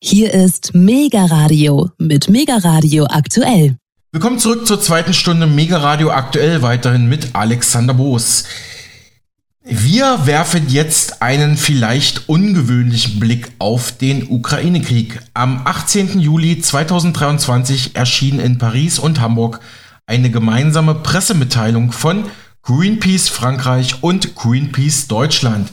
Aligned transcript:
Hier 0.00 0.32
ist 0.32 0.74
Mega 0.74 1.24
Radio 1.24 1.90
mit 1.98 2.30
Mega 2.30 2.58
Radio 2.58 3.06
aktuell. 3.06 3.78
Willkommen 4.12 4.38
zurück 4.38 4.64
zur 4.64 4.80
zweiten 4.80 5.12
Stunde 5.12 5.48
Mega 5.48 5.78
Radio 5.78 6.10
aktuell, 6.12 6.62
weiterhin 6.62 7.08
mit 7.08 7.34
Alexander 7.34 7.94
Boos. 7.94 8.44
Wir 9.64 10.24
werfen 10.24 10.68
jetzt 10.68 11.20
einen 11.20 11.56
vielleicht 11.56 12.28
ungewöhnlichen 12.28 13.18
Blick 13.18 13.50
auf 13.58 13.90
den 13.90 14.30
Ukraine-Krieg. 14.30 15.18
Am 15.34 15.62
18. 15.64 16.20
Juli 16.20 16.60
2023 16.60 17.96
erschien 17.96 18.38
in 18.38 18.58
Paris 18.58 19.00
und 19.00 19.18
Hamburg 19.20 19.58
eine 20.06 20.30
gemeinsame 20.30 20.94
Pressemitteilung 20.94 21.90
von 21.90 22.26
Greenpeace 22.62 23.30
Frankreich 23.30 24.00
und 24.00 24.36
Greenpeace 24.36 25.08
Deutschland. 25.08 25.70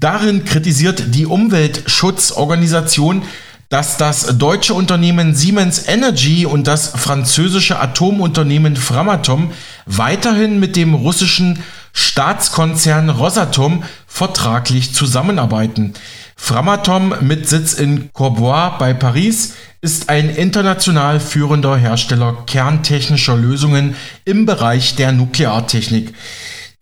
Darin 0.00 0.44
kritisiert 0.44 1.16
die 1.16 1.26
Umweltschutzorganisation, 1.26 3.22
dass 3.68 3.96
das 3.96 4.38
deutsche 4.38 4.72
Unternehmen 4.72 5.34
Siemens 5.34 5.88
Energy 5.88 6.46
und 6.46 6.68
das 6.68 6.90
französische 6.90 7.80
Atomunternehmen 7.80 8.76
Framatome 8.76 9.50
weiterhin 9.86 10.60
mit 10.60 10.76
dem 10.76 10.94
russischen 10.94 11.64
Staatskonzern 11.92 13.10
Rosatom 13.10 13.82
vertraglich 14.06 14.94
zusammenarbeiten. 14.94 15.94
Framatome 16.36 17.18
mit 17.20 17.48
Sitz 17.48 17.72
in 17.74 18.12
Courbois 18.12 18.78
bei 18.78 18.94
Paris 18.94 19.54
ist 19.80 20.08
ein 20.08 20.30
international 20.30 21.18
führender 21.18 21.76
Hersteller 21.76 22.44
kerntechnischer 22.46 23.36
Lösungen 23.36 23.96
im 24.24 24.46
Bereich 24.46 24.94
der 24.94 25.10
Nukleartechnik. 25.10 26.14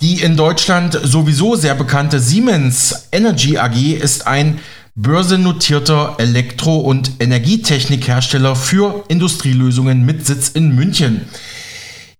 Die 0.02 0.20
in 0.20 0.36
Deutschland 0.36 0.98
sowieso 1.02 1.56
sehr 1.56 1.74
bekannte 1.74 2.20
Siemens 2.20 3.08
Energy 3.12 3.56
AG 3.56 3.94
ist 3.94 4.26
ein 4.26 4.58
börsennotierter 4.94 6.16
Elektro- 6.18 6.80
und 6.80 7.12
Energietechnikhersteller 7.18 8.56
für 8.56 9.04
Industrielösungen 9.08 10.04
mit 10.04 10.26
Sitz 10.26 10.50
in 10.50 10.74
München. 10.74 11.22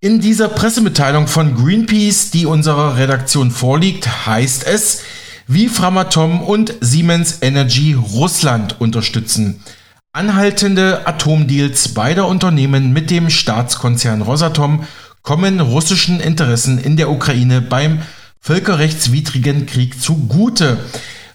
In 0.00 0.22
dieser 0.22 0.48
Pressemitteilung 0.48 1.26
von 1.26 1.54
Greenpeace, 1.54 2.30
die 2.30 2.46
unserer 2.46 2.96
Redaktion 2.96 3.50
vorliegt, 3.50 4.26
heißt 4.26 4.66
es, 4.66 5.02
wie 5.46 5.68
Framatome 5.68 6.44
und 6.44 6.74
Siemens 6.80 7.38
Energy 7.42 7.92
Russland 7.92 8.80
unterstützen. 8.80 9.60
Anhaltende 10.14 11.06
Atomdeals 11.06 11.88
beider 11.88 12.26
Unternehmen 12.26 12.94
mit 12.94 13.10
dem 13.10 13.28
Staatskonzern 13.28 14.22
Rosatom 14.22 14.86
kommen 15.26 15.58
russischen 15.58 16.20
Interessen 16.20 16.78
in 16.78 16.96
der 16.96 17.10
Ukraine 17.10 17.60
beim 17.60 17.98
völkerrechtswidrigen 18.40 19.66
Krieg 19.66 20.00
zugute. 20.00 20.78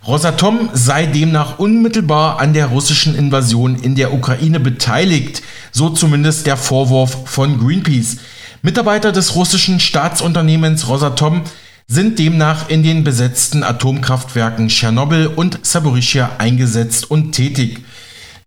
Rosatom 0.07 0.69
sei 0.71 1.07
demnach 1.07 1.59
unmittelbar 1.59 2.39
an 2.39 2.53
der 2.53 2.67
russischen 2.67 3.15
Invasion 3.15 3.75
in 3.75 3.95
der 3.95 4.13
Ukraine 4.13 4.61
beteiligt, 4.61 5.43
so 5.73 5.89
zumindest 5.89 6.47
der 6.47 6.55
Vorwurf 6.55 7.17
von 7.25 7.59
Greenpeace. 7.59 8.19
Mitarbeiter 8.61 9.11
des 9.11 9.35
russischen 9.35 9.81
Staatsunternehmens 9.81 10.87
Rosatom 10.87 11.41
sind 11.85 12.17
demnach 12.17 12.69
in 12.69 12.83
den 12.83 13.03
besetzten 13.03 13.61
Atomkraftwerken 13.61 14.69
Tschernobyl 14.69 15.27
und 15.27 15.59
Saporischia 15.63 16.31
eingesetzt 16.37 17.11
und 17.11 17.33
tätig. 17.33 17.83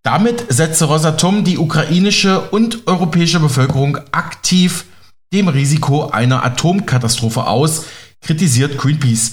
Damit 0.02 0.46
setze 0.48 0.86
Rosatom 0.86 1.44
die 1.44 1.58
ukrainische 1.58 2.40
und 2.40 2.86
europäische 2.86 3.40
Bevölkerung 3.40 3.98
aktiv 4.10 4.86
dem 5.34 5.48
Risiko 5.48 6.06
einer 6.06 6.44
Atomkatastrophe 6.44 7.46
aus, 7.46 7.86
kritisiert 8.22 8.78
Greenpeace. 8.78 9.32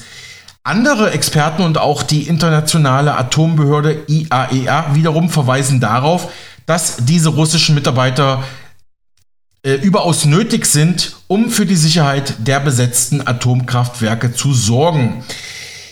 Andere 0.64 1.12
Experten 1.12 1.62
und 1.62 1.78
auch 1.78 2.04
die 2.04 2.24
internationale 2.24 3.16
Atombehörde 3.16 4.04
IAEA 4.08 4.92
e 4.92 4.96
wiederum 4.96 5.30
verweisen 5.30 5.80
darauf, 5.80 6.32
dass 6.66 6.98
diese 7.06 7.30
russischen 7.30 7.76
Mitarbeiter 7.76 8.44
äh, 9.64 9.74
überaus 9.74 10.26
nötig 10.26 10.66
sind, 10.66 11.16
um 11.28 11.50
für 11.50 11.66
die 11.66 11.76
Sicherheit 11.76 12.36
der 12.40 12.60
besetzten 12.60 13.26
Atomkraftwerke 13.26 14.34
zu 14.34 14.54
sorgen. 14.54 15.24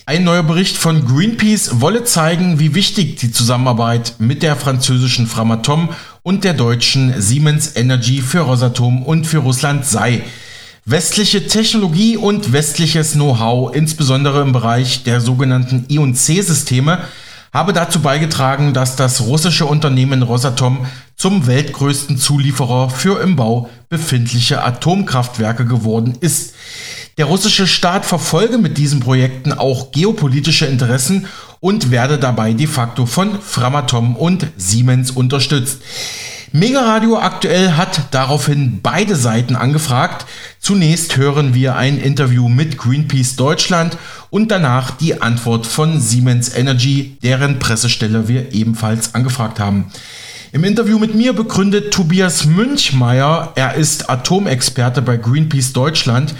Ein 0.06 0.24
neuer 0.24 0.42
Bericht 0.42 0.78
von 0.78 1.06
Greenpeace 1.06 1.82
wolle 1.82 2.04
zeigen, 2.04 2.60
wie 2.60 2.74
wichtig 2.74 3.18
die 3.18 3.32
Zusammenarbeit 3.32 4.16
mit 4.18 4.42
der 4.42 4.56
französischen 4.56 5.28
Framatome 5.28 5.90
und 6.24 6.44
der 6.44 6.54
deutschen 6.54 7.22
Siemens 7.22 7.76
Energy 7.76 8.22
für 8.22 8.42
Rosatom 8.42 9.04
und 9.04 9.26
für 9.26 9.40
Russland 9.40 9.86
sei. 9.86 10.24
Westliche 10.86 11.48
Technologie 11.48 12.18
und 12.18 12.52
westliches 12.52 13.14
Know-how, 13.14 13.74
insbesondere 13.76 14.42
im 14.42 14.52
Bereich 14.52 15.04
der 15.04 15.22
sogenannten 15.22 15.86
IOC-Systeme, 15.88 17.00
habe 17.54 17.74
dazu 17.74 18.00
beigetragen, 18.00 18.74
dass 18.74 18.96
das 18.96 19.22
russische 19.22 19.66
Unternehmen 19.66 20.22
Rosatom 20.22 20.86
zum 21.16 21.48
weltgrößten 21.48 22.18
Zulieferer 22.18 22.90
für 22.90 23.22
im 23.22 23.36
Bau 23.36 23.70
befindliche 23.90 24.64
Atomkraftwerke 24.64 25.66
geworden 25.66 26.18
ist. 26.22 26.54
Der 27.18 27.26
russische 27.26 27.68
Staat 27.68 28.06
verfolge 28.06 28.58
mit 28.58 28.78
diesen 28.78 29.00
Projekten 29.00 29.52
auch 29.52 29.92
geopolitische 29.92 30.68
Interessen 30.68 31.28
und 31.60 31.92
werde 31.92 32.18
dabei 32.18 32.54
de 32.54 32.68
facto 32.68 33.06
von 33.06 33.42
Framatome 33.42 34.18
und 34.18 34.48
Siemens 34.58 35.12
unterstützt. 35.12 35.82
Mega 36.52 36.82
Radio 36.82 37.20
aktuell 37.20 37.74
hat 37.74 38.02
daraufhin 38.10 38.80
beide 38.82 39.16
Seiten 39.16 39.56
angefragt. 39.56 40.26
Zunächst 40.60 41.16
hören 41.16 41.54
wir 41.54 41.76
ein 41.76 42.00
Interview 42.00 42.50
mit 42.50 42.78
Greenpeace 42.78 43.36
Deutschland 43.36 43.98
und 44.32 44.50
danach 44.50 44.90
die 44.92 45.22
Antwort 45.22 45.68
von 45.68 46.02
Siemens 46.02 46.56
Energy, 46.56 47.18
deren 47.22 47.60
Pressestelle 47.60 48.28
wir 48.28 48.52
ebenfalls 48.52 49.14
angefragt 49.14 49.60
haben. 49.60 49.92
Im 50.52 50.64
Interview 50.64 50.98
mit 50.98 51.14
mir 51.14 51.34
begründet 51.34 51.94
Tobias 51.94 52.46
Münchmeier, 52.46 53.52
er 53.54 53.76
ist 53.76 54.10
Atomexperte 54.10 55.04
bei 55.04 55.18
Greenpeace 55.18 55.74
Deutschland, 55.74 56.34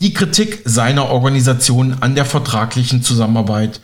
die 0.00 0.12
Kritik 0.12 0.62
seiner 0.64 1.10
Organisation 1.10 1.98
an 2.00 2.16
der 2.16 2.24
vertraglichen 2.24 3.04
Zusammenarbeit 3.04 3.80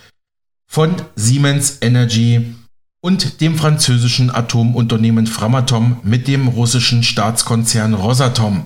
von 0.68 0.94
Siemens 1.16 1.78
Energy 1.80 2.54
und 3.00 3.40
dem 3.40 3.56
französischen 3.56 4.30
Atomunternehmen 4.30 5.26
Framatome 5.26 5.96
mit 6.02 6.28
dem 6.28 6.46
russischen 6.46 7.02
Staatskonzern 7.02 7.94
Rosatom. 7.94 8.64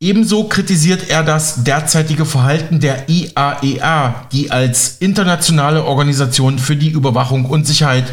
Ebenso 0.00 0.44
kritisiert 0.44 1.10
er 1.10 1.24
das 1.24 1.64
derzeitige 1.64 2.24
Verhalten 2.24 2.78
der 2.78 3.08
IAEA, 3.08 4.10
e 4.10 4.26
die 4.30 4.50
als 4.52 4.98
internationale 5.00 5.84
Organisation 5.84 6.60
für 6.60 6.76
die 6.76 6.90
Überwachung 6.90 7.46
und 7.46 7.66
Sicherheit 7.66 8.04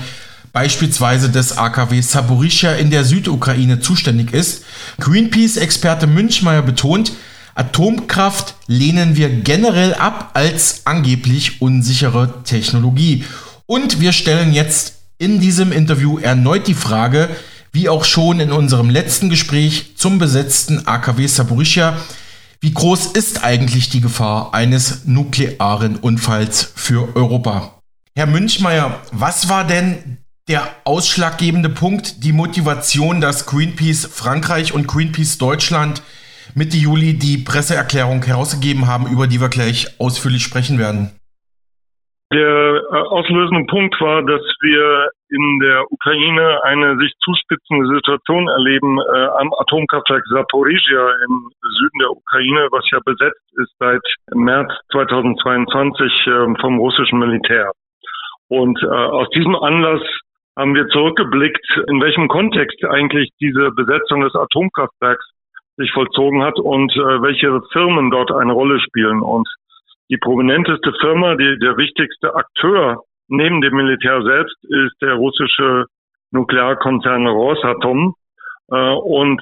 beispielsweise 0.52 1.30
des 1.30 1.58
AKW 1.58 2.02
Saporischia 2.02 2.74
in 2.74 2.90
der 2.90 3.04
Südukraine 3.04 3.82
zuständig 3.82 4.34
ist. 4.34 4.64
Greenpeace-Experte 5.00 6.08
Münchmeier 6.08 6.64
betont, 6.64 7.12
Atomkraft 7.56 8.56
lehnen 8.68 9.16
wir 9.16 9.30
generell 9.30 9.94
ab 9.94 10.32
als 10.34 10.82
angeblich 10.86 11.62
unsichere 11.62 12.44
Technologie. 12.44 13.24
Und 13.66 14.02
wir 14.02 14.12
stellen 14.12 14.54
jetzt 14.54 14.96
in 15.18 15.40
diesem 15.40 15.72
Interview 15.72 16.20
erneut 16.20 16.68
die 16.68 16.74
Frage, 16.74 17.30
wie 17.72 17.88
auch 17.88 18.04
schon 18.04 18.42
in 18.42 18.52
unserem 18.52 18.90
letzten 18.90 19.30
Gespräch 19.30 19.96
zum 19.96 20.20
besetzten 20.20 20.86
AKW 20.86 21.28
Saporischia, 21.28 21.98
wie 22.60 22.74
groß 22.74 23.08
ist 23.08 23.44
eigentlich 23.44 23.90
die 23.90 24.02
Gefahr 24.02 24.54
eines 24.54 25.06
nuklearen 25.06 25.96
Unfalls 25.96 26.72
für 26.76 27.16
Europa? 27.16 27.80
Herr 28.16 28.28
Münchmeier, 28.28 29.02
was 29.12 29.50
war 29.50 29.66
denn 29.66 30.18
der 30.48 30.68
ausschlaggebende 30.84 31.70
Punkt, 31.70 32.24
die 32.24 32.34
Motivation, 32.34 33.22
dass 33.22 33.46
Greenpeace 33.46 34.10
Frankreich 34.12 34.74
und 34.74 34.88
Greenpeace 34.88 35.38
Deutschland 35.38 36.02
Mitte 36.56 36.78
Juli 36.78 37.20
die 37.20 37.44
Presseerklärung 37.44 38.24
herausgegeben 38.24 38.88
haben, 38.88 39.12
über 39.12 39.28
die 39.28 39.44
wir 39.44 39.50
gleich 39.50 40.00
ausführlich 40.00 40.42
sprechen 40.42 40.80
werden? 40.80 41.12
Der 42.32 42.80
äh, 42.80 42.96
auslösende 43.12 43.68
Punkt 43.68 44.00
war, 44.00 44.24
dass 44.24 44.42
wir 44.64 45.12
in 45.30 45.60
der 45.60 45.84
Ukraine 45.92 46.64
eine 46.64 46.98
sich 46.98 47.12
zuspitzende 47.20 47.94
Situation 47.96 48.48
erleben 48.48 48.98
äh, 48.98 49.28
am 49.36 49.52
Atomkraftwerk 49.54 50.24
Zaporizhia 50.32 51.12
im 51.28 51.52
Süden 51.60 52.00
der 52.00 52.12
Ukraine, 52.12 52.68
was 52.72 52.90
ja 52.90 53.00
besetzt 53.04 53.46
ist 53.60 53.76
seit 53.78 54.02
März 54.34 54.72
2022 54.94 56.28
äh, 56.28 56.62
vom 56.62 56.80
russischen 56.80 57.20
Militär. 57.20 57.72
Und 58.48 58.82
äh, 58.82 58.88
aus 58.88 59.30
diesem 59.36 59.56
Anlass 59.56 60.02
haben 60.58 60.74
wir 60.74 60.88
zurückgeblickt, 60.88 61.68
in 61.90 62.02
welchem 62.02 62.30
Kontext 62.30 62.82
eigentlich 62.86 63.30
diese 63.42 63.72
Besetzung 63.72 64.22
des 64.22 64.34
Atomkraftwerks 64.36 65.26
sich 65.78 65.92
vollzogen 65.92 66.44
hat 66.44 66.60
und 66.60 66.92
äh, 66.94 67.22
welche 67.22 67.62
Firmen 67.72 68.12
dort 68.12 68.32
eine 68.32 68.54
Rolle 68.54 68.80
spielen. 68.80 69.22
Und 69.22 69.48
die 70.10 70.18
prominenteste 70.18 70.94
Firma, 71.00 71.36
die, 71.36 71.58
der 71.60 71.78
wichtigste 71.78 72.36
Akteur 72.36 73.04
neben 73.28 73.62
dem 73.62 73.76
Militär 73.76 74.22
selbst 74.24 74.56
ist 74.64 75.02
der 75.02 75.16
russische 75.16 75.86
Nuklearkonzern 76.32 77.28
Rosatom. 77.28 78.16
Äh, 78.72 78.76
und 78.76 79.42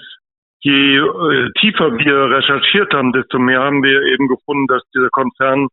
je 0.62 0.98
äh, 0.98 1.52
tiefer 1.60 1.98
wir 1.98 2.30
recherchiert 2.30 2.94
haben, 2.94 3.12
desto 3.12 3.40
mehr 3.40 3.62
haben 3.62 3.84
wir 3.84 4.02
eben 4.02 4.28
gefunden, 4.28 4.68
dass 4.68 4.82
dieser 4.96 5.10
Konzern 5.10 5.68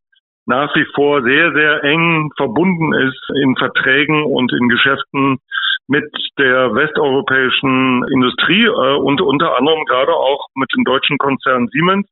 nach 0.46 0.75
wie 0.75 0.87
vor 0.94 1.22
sehr, 1.22 1.52
sehr 1.52 1.84
eng 1.84 2.31
verbunden 2.37 2.92
ist 2.94 3.22
in 3.42 3.56
Verträgen 3.56 4.25
und 4.25 4.52
in 4.52 4.69
Geschäften 4.69 5.38
mit 5.87 6.10
der 6.38 6.75
westeuropäischen 6.75 8.04
Industrie 8.12 8.64
äh, 8.64 8.96
und 8.96 9.20
unter 9.20 9.58
anderem 9.58 9.84
gerade 9.87 10.14
auch 10.14 10.46
mit 10.54 10.69
dem 10.76 10.84
deutschen 10.84 11.19
Konzern 11.19 11.69
Siemens 11.69 12.08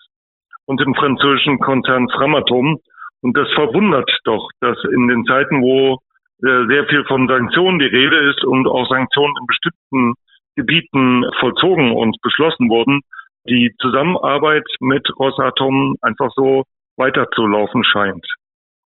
und 0.67 0.81
dem 0.81 0.95
französischen 0.95 1.59
Konzern 1.61 2.09
Framatome. 2.11 2.77
Und 3.23 3.37
das 3.37 3.49
verwundert 3.55 4.11
doch, 4.25 4.51
dass 4.61 4.77
in 4.85 5.09
den 5.09 5.25
Zeiten, 5.25 5.63
wo 5.63 5.99
äh, 6.43 6.67
sehr 6.69 6.87
viel 6.87 7.05
von 7.05 7.29
Sanktionen 7.29 7.79
die 7.79 7.87
Rede 7.87 8.17
ist 8.31 8.45
und 8.45 8.67
auch 8.67 8.89
Sanktionen 8.89 9.35
in 9.41 9.47
bestimmten 9.47 10.15
Gebieten 10.57 11.25
vollzogen 11.39 11.93
und 11.93 12.17
beschlossen 12.23 12.69
wurden, 12.69 13.01
die 13.49 13.73
Zusammenarbeit 13.81 14.67
mit 14.81 15.09
Rosatom 15.19 15.97
einfach 16.03 16.31
so 16.35 16.65
weiterzulaufen 16.99 17.85
scheint. 17.85 18.27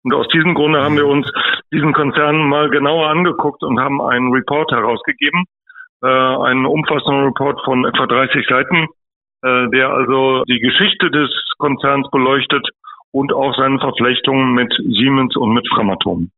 Und 0.04 0.14
aus 0.14 0.28
diesem 0.30 0.56
Grunde 0.56 0.82
haben 0.82 0.96
wir 0.96 1.08
uns 1.08 1.30
diesen 1.74 1.94
Konzern 1.94 2.48
mal 2.48 2.70
genauer 2.70 3.10
angeguckt 3.10 3.64
und 3.64 3.80
haben 3.80 4.02
einen 4.02 4.32
Report 4.32 4.72
herausgegeben, 4.72 5.44
äh, 6.02 6.08
einen 6.08 6.66
umfassenden 6.66 7.26
Report 7.26 7.60
von 7.66 7.86
etwa 7.86 8.08
30 8.08 8.46
Seiten, 8.48 8.88
äh, 9.44 9.70
der 9.70 9.90
also 9.90 10.44
die 10.46 10.60
Geschichte 10.60 11.12
des 11.12 11.30
Konzerns 11.58 12.10
beleuchtet 12.12 12.66
und 13.12 13.34
auch 13.34 13.56
seine 13.58 13.80
Verflechtungen 13.80 14.54
mit 14.54 14.74
Siemens 14.74 15.36
und 15.36 15.54
mit 15.54 15.68
Framatome. 15.68 16.30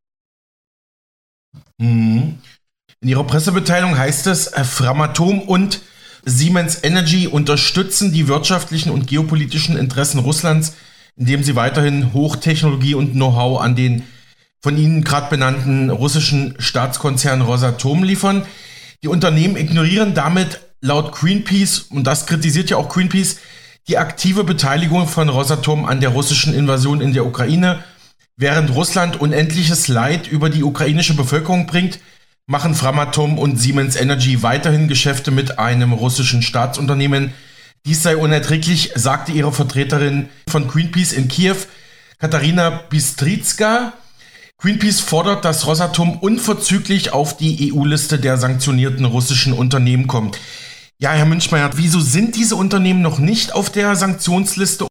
Mhm. 1.78 2.40
In 3.02 3.10
Ihrer 3.10 3.24
Pressemitteilung 3.24 3.98
heißt 3.98 4.28
es, 4.28 4.48
äh, 4.54 4.64
Framatom 4.64 5.42
und 5.42 5.82
Siemens 6.24 6.84
Energy 6.84 7.28
unterstützen 7.28 8.14
die 8.14 8.28
wirtschaftlichen 8.28 8.92
und 8.92 9.08
geopolitischen 9.08 9.76
Interessen 9.78 10.20
Russlands, 10.20 10.78
indem 11.22 11.44
sie 11.44 11.56
weiterhin 11.56 12.14
Hochtechnologie 12.14 12.96
und 12.96 13.14
Know-how 13.14 13.62
an 13.62 13.76
den 13.76 14.02
von 14.60 14.76
Ihnen 14.76 15.04
gerade 15.04 15.30
benannten 15.30 15.92
russischen 15.92 16.56
Staatskonzern 16.58 17.42
Rosatom 17.42 18.04
liefern. 18.04 18.44
Die 19.04 19.08
Unternehmen 19.08 19.56
ignorieren 19.56 20.16
damit 20.16 20.62
laut 20.82 21.12
Greenpeace, 21.12 21.82
und 21.92 22.08
das 22.08 22.26
kritisiert 22.26 22.72
ja 22.72 22.78
auch 22.78 22.90
Greenpeace, 22.90 23.38
die 23.88 24.00
aktive 24.00 24.44
Beteiligung 24.44 25.08
von 25.08 25.30
Rosatom 25.30 25.86
an 25.86 26.00
der 26.02 26.10
russischen 26.10 26.56
Invasion 26.56 27.02
in 27.02 27.14
der 27.14 27.26
Ukraine. 27.26 27.84
Während 28.36 28.74
Russland 28.74 29.22
unendliches 29.22 29.88
Leid 29.88 30.28
über 30.28 30.50
die 30.50 30.64
ukrainische 30.64 31.16
Bevölkerung 31.16 31.68
bringt, 31.68 32.00
machen 32.48 32.74
Framatom 32.74 33.38
und 33.38 33.58
Siemens 33.58 33.96
Energy 33.96 34.42
weiterhin 34.42 34.88
Geschäfte 34.88 35.30
mit 35.30 35.60
einem 35.60 35.94
russischen 35.94 36.42
Staatsunternehmen. 36.42 37.32
Dies 37.88 38.04
sei 38.04 38.16
unerträglich, 38.16 38.92
sagte 38.94 39.32
ihre 39.32 39.52
Vertreterin 39.52 40.30
von 40.48 40.68
Greenpeace 40.68 41.14
in 41.14 41.28
Kiew, 41.28 41.56
Katharina 42.20 42.82
Bistritska. 42.92 43.94
Greenpeace 44.62 45.02
fordert, 45.02 45.44
dass 45.46 45.66
Rosatom 45.66 46.20
unverzüglich 46.22 47.12
auf 47.12 47.38
die 47.38 47.74
EU-Liste 47.74 48.22
der 48.22 48.38
sanktionierten 48.38 49.06
russischen 49.06 49.54
Unternehmen 49.54 50.06
kommt. 50.06 50.40
Ja, 51.00 51.10
Herr 51.14 51.26
Münchmeier, 51.26 51.72
wieso 51.74 52.00
sind 52.00 52.36
diese 52.36 52.56
Unternehmen 52.56 53.02
noch 53.02 53.18
nicht 53.18 53.56
auf 53.56 53.72
der 53.72 53.96
Sanktionsliste? 53.96 54.86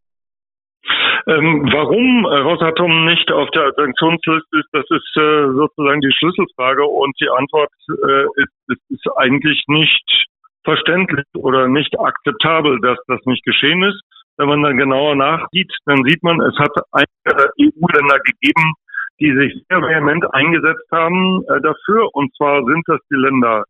Ähm, 1.28 1.70
warum 1.70 2.26
Rosatom 2.26 3.04
nicht 3.04 3.31
auf 3.31 3.48
der 3.50 3.70
Sanktionsliste 3.76 4.58
ist, 4.58 4.69
das 4.72 4.86
ist 4.90 5.16
äh, 5.16 5.46
sozusagen 5.54 6.00
die 6.00 6.10
Schlüsselfrage 6.19 6.82
und 6.82 7.14
die 7.20 7.28
Antwort 7.31 7.70
äh, 7.86 8.25
ist, 8.43 8.56
ist, 8.66 8.82
ist 8.90 9.06
eigentlich 9.16 9.62
nicht 9.69 10.26
verständlich 10.64 11.26
oder 11.34 11.68
nicht 11.68 11.98
akzeptabel, 11.98 12.80
dass 12.80 12.98
das 13.06 13.20
nicht 13.24 13.44
geschehen 13.44 13.82
ist. 13.82 14.00
Wenn 14.36 14.48
man 14.48 14.62
dann 14.62 14.76
genauer 14.76 15.16
nachsieht, 15.16 15.70
dann 15.84 16.02
sieht 16.04 16.22
man, 16.22 16.40
es 16.40 16.56
hat 16.58 16.72
einige 16.92 17.50
EU-Länder 17.60 18.18
gegeben, 18.24 18.72
die 19.20 19.36
sich 19.36 19.62
sehr 19.68 19.82
vehement 19.82 20.24
eingesetzt 20.32 20.88
haben 20.90 21.42
äh, 21.48 21.60
dafür. 21.60 22.08
Und 22.14 22.34
zwar 22.36 22.64
sind 22.64 22.82
das 22.86 23.00
die 23.10 23.16
Länder 23.16 23.64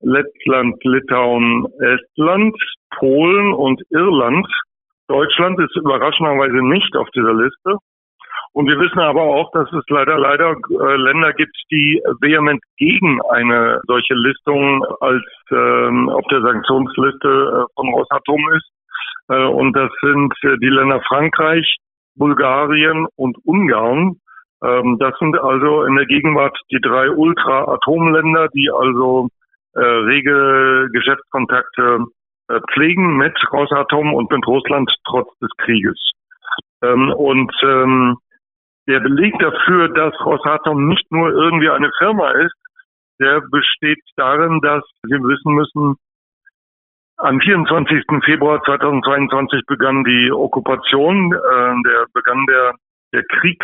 Lettland, 0.00 0.76
Litauen, 0.84 1.66
Estland, 1.80 2.54
Polen 2.96 3.52
und 3.54 3.82
Irland. 3.90 4.46
Deutschland 5.08 5.58
ist 5.60 5.76
überraschenderweise 5.76 6.64
nicht 6.66 6.94
auf 6.96 7.08
dieser 7.10 7.34
Liste. 7.34 7.76
Und 8.54 8.68
wir 8.68 8.78
wissen 8.78 9.00
aber 9.00 9.22
auch, 9.22 9.50
dass 9.50 9.70
es 9.72 9.82
leider, 9.88 10.16
leider 10.16 10.52
äh, 10.52 10.96
Länder 10.96 11.32
gibt, 11.32 11.56
die 11.72 12.00
vehement 12.20 12.62
gegen 12.76 13.20
eine 13.32 13.80
solche 13.88 14.14
Listung 14.14 14.84
als 15.00 15.24
ähm, 15.50 16.08
auf 16.08 16.24
der 16.30 16.40
Sanktionsliste 16.40 17.28
äh, 17.28 17.72
von 17.74 17.88
Rosatom 17.92 18.40
ist. 18.56 18.70
Äh, 19.28 19.44
und 19.44 19.72
das 19.72 19.90
sind 20.00 20.32
äh, 20.44 20.56
die 20.62 20.68
Länder 20.68 21.02
Frankreich, 21.08 21.78
Bulgarien 22.14 23.08
und 23.16 23.36
Ungarn. 23.44 24.20
Ähm, 24.62 24.98
das 25.00 25.18
sind 25.18 25.36
also 25.36 25.82
in 25.82 25.96
der 25.96 26.06
Gegenwart 26.06 26.56
die 26.70 26.80
drei 26.80 27.10
Ultra-Atomländer, 27.10 28.50
die 28.54 28.70
also 28.70 29.30
äh, 29.74 29.80
rege 29.80 30.88
Geschäftskontakte 30.92 32.04
äh, 32.46 32.60
pflegen 32.72 33.16
mit 33.16 33.36
Rosatom 33.52 34.14
und 34.14 34.30
mit 34.30 34.46
Russland 34.46 34.94
trotz 35.08 35.36
des 35.40 35.50
Krieges. 35.56 35.98
Ähm, 36.82 37.12
und 37.12 37.52
ähm, 37.64 38.16
der 38.86 39.00
Beleg 39.00 39.38
dafür, 39.38 39.88
dass 39.88 40.14
Rosatom 40.24 40.88
nicht 40.88 41.10
nur 41.10 41.30
irgendwie 41.30 41.70
eine 41.70 41.90
Firma 41.98 42.30
ist, 42.30 42.54
der 43.20 43.40
besteht 43.40 44.00
darin, 44.16 44.60
dass 44.60 44.82
wir 45.06 45.18
wissen 45.20 45.54
müssen, 45.54 45.96
am 47.16 47.40
24. 47.40 48.04
Februar 48.24 48.60
2022 48.64 49.62
begann 49.66 50.02
die 50.04 50.32
Okkupation, 50.32 51.32
äh, 51.32 51.82
der 51.86 52.06
begann 52.12 52.44
der, 52.46 52.74
der 53.12 53.22
Krieg 53.38 53.62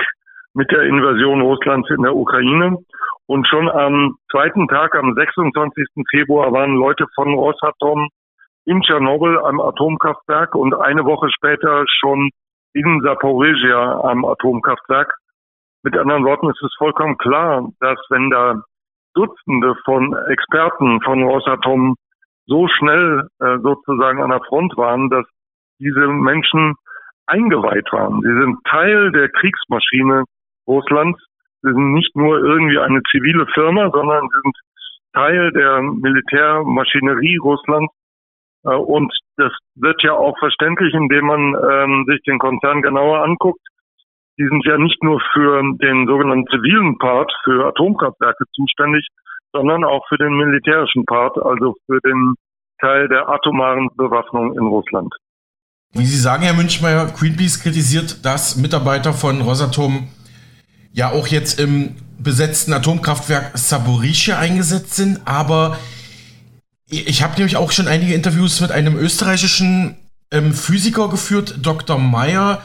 mit 0.55 0.70
der 0.70 0.82
Invasion 0.82 1.40
Russlands 1.40 1.90
in 1.90 2.02
der 2.02 2.14
Ukraine. 2.14 2.78
Und 3.26 3.46
schon 3.49 3.69
am 3.69 4.17
zweiten 4.31 4.67
Tag, 4.69 4.94
am 4.94 5.14
26. 5.14 6.05
Februar, 6.11 6.52
waren 6.52 6.75
Leute 6.75 7.06
von 7.14 7.34
Rosatom 7.34 8.08
in 8.67 8.82
Tschernobyl 8.82 9.38
am 9.38 9.61
Atomkraftwerk 9.61 10.55
und 10.55 10.75
eine 10.75 11.05
Woche 11.05 11.28
später 11.31 11.84
schon 11.87 12.31
in 12.72 13.00
Saporizhia 13.02 14.00
am 14.02 14.25
Atomkraftwerk. 14.25 15.12
Mit 15.82 15.96
anderen 15.96 16.25
Worten 16.25 16.50
ist 16.50 16.62
es 16.62 16.75
vollkommen 16.76 17.17
klar, 17.19 17.69
dass 17.81 17.99
wenn 18.11 18.31
da 18.31 18.62
Dutzende 19.14 19.75
von 19.84 20.14
Experten 20.28 21.00
von 21.02 21.22
Rosatom 21.22 21.96
so 22.46 22.69
schnell 22.69 23.28
äh, 23.40 23.58
sozusagen 23.58 24.22
an 24.22 24.31
der 24.31 24.43
Front 24.49 24.76
waren, 24.76 25.08
dass 25.11 25.25
diese 25.78 26.06
Menschen 26.06 26.75
eingeweiht 27.26 27.93
waren. 27.93 28.20
Sie 28.20 28.40
sind 28.40 28.58
Teil 28.64 29.12
der 29.12 29.28
Kriegsmaschine 29.31 30.25
Russlands. 30.67 31.20
Sie 31.62 31.72
sind 31.72 31.93
nicht 31.93 32.14
nur 32.17 32.38
irgendwie 32.38 32.78
eine 32.78 33.00
zivile 33.11 33.46
Firma, 33.55 33.90
sondern 33.90 34.28
sie 34.28 34.40
sind 34.43 34.56
Teil 35.12 35.52
der 35.52 35.82
Militärmaschinerie 35.82 37.36
Russlands 37.39 37.93
und 38.62 39.12
das 39.36 39.52
wird 39.74 40.02
ja 40.02 40.12
auch 40.12 40.38
verständlich, 40.38 40.93
indem 40.94 41.26
man 41.26 41.40
ähm, 41.55 42.05
sich 42.06 42.20
den 42.26 42.38
Konzern 42.38 42.82
genauer 42.82 43.24
anguckt. 43.24 43.60
Die 44.38 44.46
sind 44.46 44.64
ja 44.64 44.79
nicht 44.79 45.02
nur 45.02 45.20
für 45.32 45.62
den 45.82 46.06
sogenannten 46.06 46.46
zivilen 46.48 46.98
Part, 46.98 47.32
für 47.44 47.67
Atomkraftwerke 47.67 48.44
zuständig, 48.55 49.06
sondern 49.52 49.84
auch 49.84 50.06
für 50.08 50.17
den 50.17 50.34
militärischen 50.34 51.05
Part, 51.05 51.36
also 51.38 51.74
für 51.86 52.00
den 52.00 52.34
Teil 52.81 53.08
der 53.08 53.29
atomaren 53.29 53.88
Bewaffnung 53.96 54.52
in 54.52 54.67
Russland. 54.67 55.12
Wie 55.93 56.05
Sie 56.05 56.19
sagen, 56.19 56.44
Herr 56.44 56.55
Münchmeier, 56.55 57.06
Greenpeace 57.06 57.62
kritisiert, 57.62 58.24
dass 58.24 58.56
Mitarbeiter 58.56 59.12
von 59.12 59.40
Rosatom 59.40 60.08
ja 60.93 61.10
auch 61.10 61.26
jetzt 61.26 61.58
im 61.58 61.96
besetzten 62.19 62.72
Atomkraftwerk 62.72 63.58
Saborischia 63.58 64.38
eingesetzt 64.38 64.94
sind, 64.94 65.20
aber 65.24 65.76
ich 66.91 67.23
habe 67.23 67.35
nämlich 67.35 67.56
auch 67.56 67.70
schon 67.70 67.89
einige 67.89 68.15
Interviews 68.15 68.61
mit 68.61 68.73
einem 68.73 68.97
österreichischen 68.97 69.97
ähm, 70.32 70.53
Physiker 70.53 71.09
geführt, 71.09 71.59
Dr. 71.63 71.99
Meyer, 71.99 72.63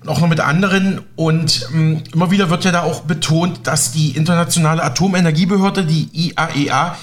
und 0.00 0.08
auch 0.08 0.20
noch 0.20 0.28
mit 0.28 0.40
anderen. 0.40 1.00
Und 1.16 1.68
ähm, 1.72 2.02
immer 2.12 2.30
wieder 2.30 2.50
wird 2.50 2.64
ja 2.64 2.72
da 2.72 2.82
auch 2.82 3.02
betont, 3.02 3.66
dass 3.66 3.92
die 3.92 4.16
internationale 4.16 4.82
Atomenergiebehörde, 4.82 5.84
die 5.84 6.08
IAEA, 6.12 6.92
e 6.92 6.96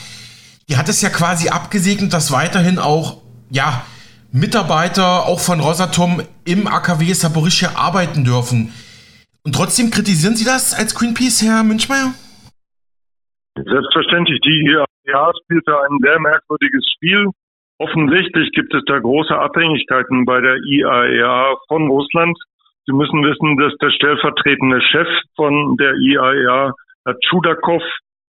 die 0.70 0.78
hat 0.78 0.88
es 0.88 1.01
ja 1.01 1.10
quasi 1.10 1.50
abgesegnet, 1.50 2.13
dass 2.13 2.32
weiterhin 2.32 2.80
auch, 2.80 3.18
ja, 3.50 3.86
Mitarbeiter 4.32 5.25
auch 5.25 5.42
von 5.42 5.60
Rosatom 5.60 6.22
im 6.46 6.68
AKW 6.68 7.12
Saporischia 7.12 7.72
arbeiten 7.75 8.24
dürfen. 8.24 8.72
Und 9.44 9.54
trotzdem 9.54 9.92
kritisieren 9.92 10.38
Sie 10.38 10.46
das 10.46 10.74
als 10.74 10.96
Greenpeace, 10.96 11.42
Herr 11.42 11.63
Münchmeier? 11.63 12.13
Selbstverständlich. 13.56 14.40
Die 14.40 14.78
IAEA 15.12 15.32
spielt 15.44 15.68
da 15.68 15.82
ein 15.82 15.98
sehr 16.01 16.20
merkwürdiges 16.20 16.86
Spiel. 16.96 17.27
Offensichtlich 17.77 18.51
gibt 18.51 18.74
es 18.74 18.84
da 18.86 19.00
große 19.00 19.36
Abhängigkeiten 19.36 20.25
bei 20.25 20.39
der 20.41 20.58
IAEA 20.58 21.56
von 21.68 21.88
Russland. 21.88 22.38
Sie 22.86 22.94
müssen 22.94 23.24
wissen, 23.24 23.58
dass 23.58 23.74
der 23.77 23.91
stellvertretende 23.91 24.82
Chef 24.82 25.08
von 25.36 25.77
der 25.77 25.96
IAEA, 25.96 26.74
Herr 27.06 27.15
Chudakov, 27.27 27.84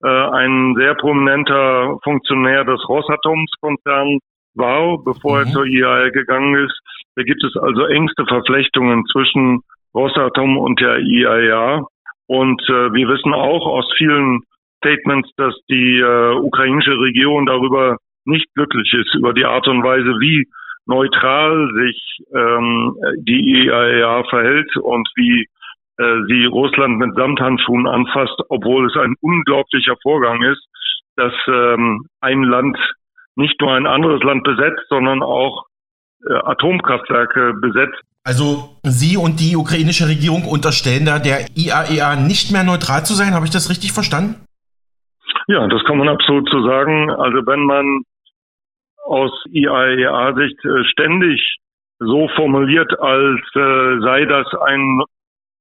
äh, 0.04 0.08
ein 0.08 0.76
sehr 0.78 0.96
prominenter 0.96 1.98
Funktionär 2.04 2.64
des 2.64 2.80
Rosatoms-Konzerns 2.88 4.22
war, 4.56 4.98
bevor 5.04 5.40
mhm. 5.40 5.46
er 5.46 5.52
zur 5.52 5.66
IAEA 5.66 6.10
gegangen 6.10 6.66
ist. 6.66 6.80
Da 7.16 7.24
gibt 7.24 7.44
es 7.44 7.56
also 7.58 7.86
engste 7.86 8.26
Verflechtungen 8.26 9.06
zwischen 9.12 9.62
Rosatom 9.94 10.58
und 10.58 10.80
der 10.80 11.00
IAEA. 11.00 11.86
Und 12.28 12.62
äh, 12.70 12.94
wir 12.94 13.08
wissen 13.08 13.34
auch 13.34 13.66
aus 13.66 13.92
vielen 13.98 14.42
Statements, 14.80 15.30
dass 15.38 15.56
die 15.70 16.00
äh, 16.00 16.34
ukrainische 16.36 16.98
Regierung 17.00 17.46
darüber 17.46 17.98
nicht 18.26 18.48
glücklich 18.56 18.94
ist, 18.94 19.16
über 19.16 19.34
die 19.34 19.46
Art 19.46 19.68
und 19.68 19.84
Weise, 19.84 20.20
wie 20.20 20.48
neutral 20.86 21.70
sich 21.76 22.20
ähm, 22.34 22.96
die 23.20 23.66
IAEA 23.66 24.24
verhält 24.30 24.76
und 24.78 25.08
wie 25.16 25.48
äh, 25.98 26.04
sie 26.28 26.46
Russland 26.46 26.98
mit 26.98 27.16
Samthandschuhen 27.16 27.88
anfasst, 27.88 28.40
obwohl 28.50 28.88
es 28.88 28.96
ein 28.98 29.16
unglaublicher 29.22 29.96
Vorgang 30.02 30.42
ist, 30.44 30.66
dass 31.16 31.34
ähm, 31.48 32.06
ein 32.22 32.44
Land 32.44 32.78
nicht 33.36 33.60
nur 33.62 33.74
ein 33.74 33.86
anderes 33.86 34.24
Land 34.24 34.44
besetzt, 34.44 34.84
sondern 34.90 35.22
auch 35.22 35.66
äh, 36.28 36.34
Atomkraftwerke 36.34 37.54
besetzt. 37.62 38.02
Also 38.24 38.78
Sie 38.84 39.18
und 39.18 39.40
die 39.40 39.56
ukrainische 39.56 40.08
Regierung 40.08 40.46
unterstellen 40.46 41.06
da 41.06 41.20
der 41.20 41.48
IAEA 41.56 42.16
nicht 42.16 42.52
mehr 42.52 42.64
neutral 42.64 43.06
zu 43.06 43.14
sein. 43.14 43.34
Habe 43.34 43.46
ich 43.46 43.52
das 43.52 43.70
richtig 43.70 43.92
verstanden? 43.92 44.36
Ja, 45.50 45.66
das 45.66 45.84
kann 45.84 45.98
man 45.98 46.08
absolut 46.08 46.48
so 46.52 46.62
sagen. 46.62 47.10
Also 47.10 47.40
wenn 47.48 47.64
man 47.64 48.04
aus 49.04 49.32
IAEA-Sicht 49.50 50.64
äh, 50.64 50.84
ständig 50.84 51.58
so 51.98 52.28
formuliert, 52.36 52.94
als 53.00 53.42
äh, 53.56 54.00
sei 54.00 54.26
das 54.26 54.46
ein 54.68 55.02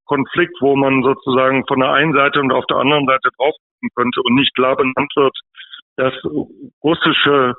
Konflikt, 0.04 0.54
wo 0.60 0.76
man 0.76 1.02
sozusagen 1.02 1.64
von 1.66 1.80
der 1.80 1.92
einen 1.92 2.12
Seite 2.12 2.38
und 2.40 2.52
auf 2.52 2.66
der 2.66 2.76
anderen 2.76 3.06
Seite 3.06 3.30
drauf 3.38 3.54
könnte 3.96 4.20
und 4.24 4.34
nicht 4.34 4.54
klar 4.54 4.76
benannt 4.76 5.10
wird, 5.16 5.34
dass 5.96 6.12
russische, 6.84 7.54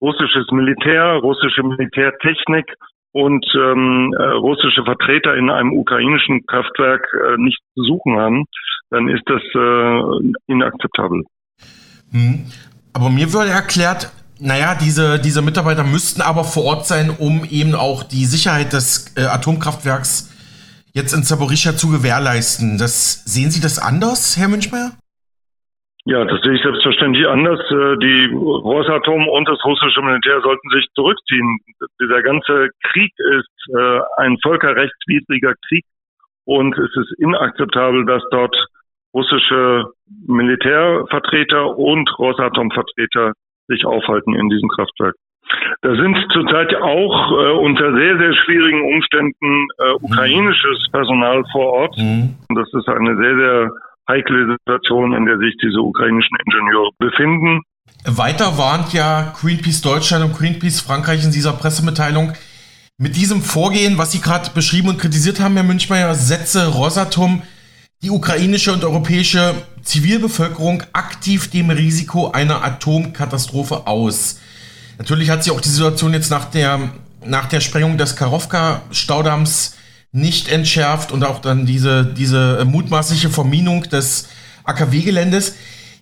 russisches 0.00 0.46
Militär, 0.52 1.16
russische 1.16 1.64
Militärtechnik 1.64 2.72
und 3.10 3.44
ähm, 3.56 4.14
äh, 4.16 4.22
russische 4.22 4.84
Vertreter 4.84 5.34
in 5.34 5.50
einem 5.50 5.72
ukrainischen 5.72 6.46
Kraftwerk 6.46 7.04
äh, 7.14 7.36
nichts 7.36 7.64
zu 7.74 7.82
suchen 7.82 8.16
haben, 8.16 8.44
dann 8.90 9.08
ist 9.08 9.28
das 9.28 9.42
äh, 9.56 10.32
inakzeptabel. 10.46 11.24
Hm. 12.14 12.46
Aber 12.92 13.10
mir 13.10 13.32
würde 13.32 13.50
erklärt, 13.50 14.10
naja, 14.40 14.76
diese, 14.80 15.20
diese 15.20 15.42
Mitarbeiter 15.42 15.84
müssten 15.84 16.22
aber 16.22 16.44
vor 16.44 16.64
Ort 16.64 16.86
sein, 16.86 17.10
um 17.10 17.44
eben 17.44 17.74
auch 17.74 18.04
die 18.04 18.24
Sicherheit 18.24 18.72
des 18.72 19.14
äh, 19.16 19.26
Atomkraftwerks 19.26 20.30
jetzt 20.92 21.12
in 21.12 21.24
Zaporizhia 21.24 21.74
zu 21.74 21.90
gewährleisten. 21.90 22.78
Das, 22.78 23.24
sehen 23.24 23.50
Sie 23.50 23.60
das 23.60 23.78
anders, 23.78 24.36
Herr 24.38 24.48
Münchmeier? 24.48 24.92
Ja, 26.06 26.24
das 26.24 26.40
sehe 26.42 26.52
ich 26.54 26.62
selbstverständlich 26.62 27.26
anders. 27.26 27.58
Äh, 27.70 27.96
die 27.98 28.30
Rosatom 28.34 29.26
und 29.26 29.48
das 29.48 29.58
russische 29.64 30.02
Militär 30.02 30.40
sollten 30.42 30.68
sich 30.70 30.86
zurückziehen. 30.94 31.58
Dieser 32.00 32.22
ganze 32.22 32.68
Krieg 32.92 33.10
ist 33.38 33.74
äh, 33.74 34.00
ein 34.18 34.36
völkerrechtswidriger 34.42 35.54
Krieg 35.66 35.84
und 36.44 36.76
es 36.76 36.94
ist 36.94 37.18
inakzeptabel, 37.18 38.04
dass 38.04 38.22
dort 38.30 38.54
russische 39.14 39.84
Militärvertreter 40.26 41.76
und 41.78 42.10
Rosatom-Vertreter 42.18 43.32
sich 43.68 43.86
aufhalten 43.86 44.34
in 44.34 44.48
diesem 44.48 44.68
Kraftwerk. 44.68 45.14
Da 45.82 45.94
sind 45.94 46.16
zurzeit 46.32 46.74
auch 46.76 47.30
äh, 47.32 47.50
unter 47.58 47.94
sehr, 47.94 48.18
sehr 48.18 48.34
schwierigen 48.44 48.82
Umständen 48.94 49.68
äh, 49.78 49.92
ukrainisches 50.00 50.88
Personal 50.90 51.44
vor 51.52 51.72
Ort. 51.72 51.98
Mhm. 51.98 52.34
Das 52.54 52.68
ist 52.72 52.88
eine 52.88 53.16
sehr, 53.16 53.36
sehr 53.36 53.70
heikle 54.08 54.56
Situation, 54.56 55.14
in 55.14 55.26
der 55.26 55.38
sich 55.38 55.54
diese 55.62 55.80
ukrainischen 55.80 56.36
Ingenieure 56.44 56.90
befinden. 56.98 57.60
Weiter 58.06 58.58
warnt 58.58 58.92
ja 58.92 59.32
Greenpeace 59.40 59.82
Deutschland 59.82 60.24
und 60.24 60.36
Greenpeace 60.36 60.80
Frankreich 60.80 61.24
in 61.24 61.30
dieser 61.30 61.52
Pressemitteilung, 61.52 62.32
mit 62.98 63.16
diesem 63.16 63.40
Vorgehen, 63.40 63.98
was 63.98 64.12
Sie 64.12 64.20
gerade 64.20 64.50
beschrieben 64.54 64.88
und 64.88 64.98
kritisiert 64.98 65.40
haben, 65.40 65.54
Herr 65.54 65.64
Münchmeier, 65.64 66.14
setze 66.14 66.72
Rosatom 66.72 67.42
die 68.02 68.10
ukrainische 68.10 68.72
und 68.72 68.84
europäische 68.84 69.54
Zivilbevölkerung 69.82 70.82
aktiv 70.92 71.50
dem 71.50 71.70
Risiko 71.70 72.30
einer 72.30 72.62
Atomkatastrophe 72.62 73.86
aus. 73.86 74.36
Natürlich 74.98 75.30
hat 75.30 75.42
sich 75.42 75.52
auch 75.52 75.60
die 75.60 75.68
Situation 75.68 76.12
jetzt 76.12 76.30
nach 76.30 76.46
der, 76.46 76.90
nach 77.24 77.46
der 77.48 77.60
Sprengung 77.60 77.98
des 77.98 78.16
Karowka-Staudamms 78.16 79.74
nicht 80.12 80.48
entschärft 80.48 81.10
und 81.12 81.24
auch 81.24 81.40
dann 81.40 81.66
diese, 81.66 82.04
diese 82.04 82.64
mutmaßliche 82.64 83.30
Verminung 83.30 83.82
des 83.84 84.28
AKW-Geländes. 84.64 85.54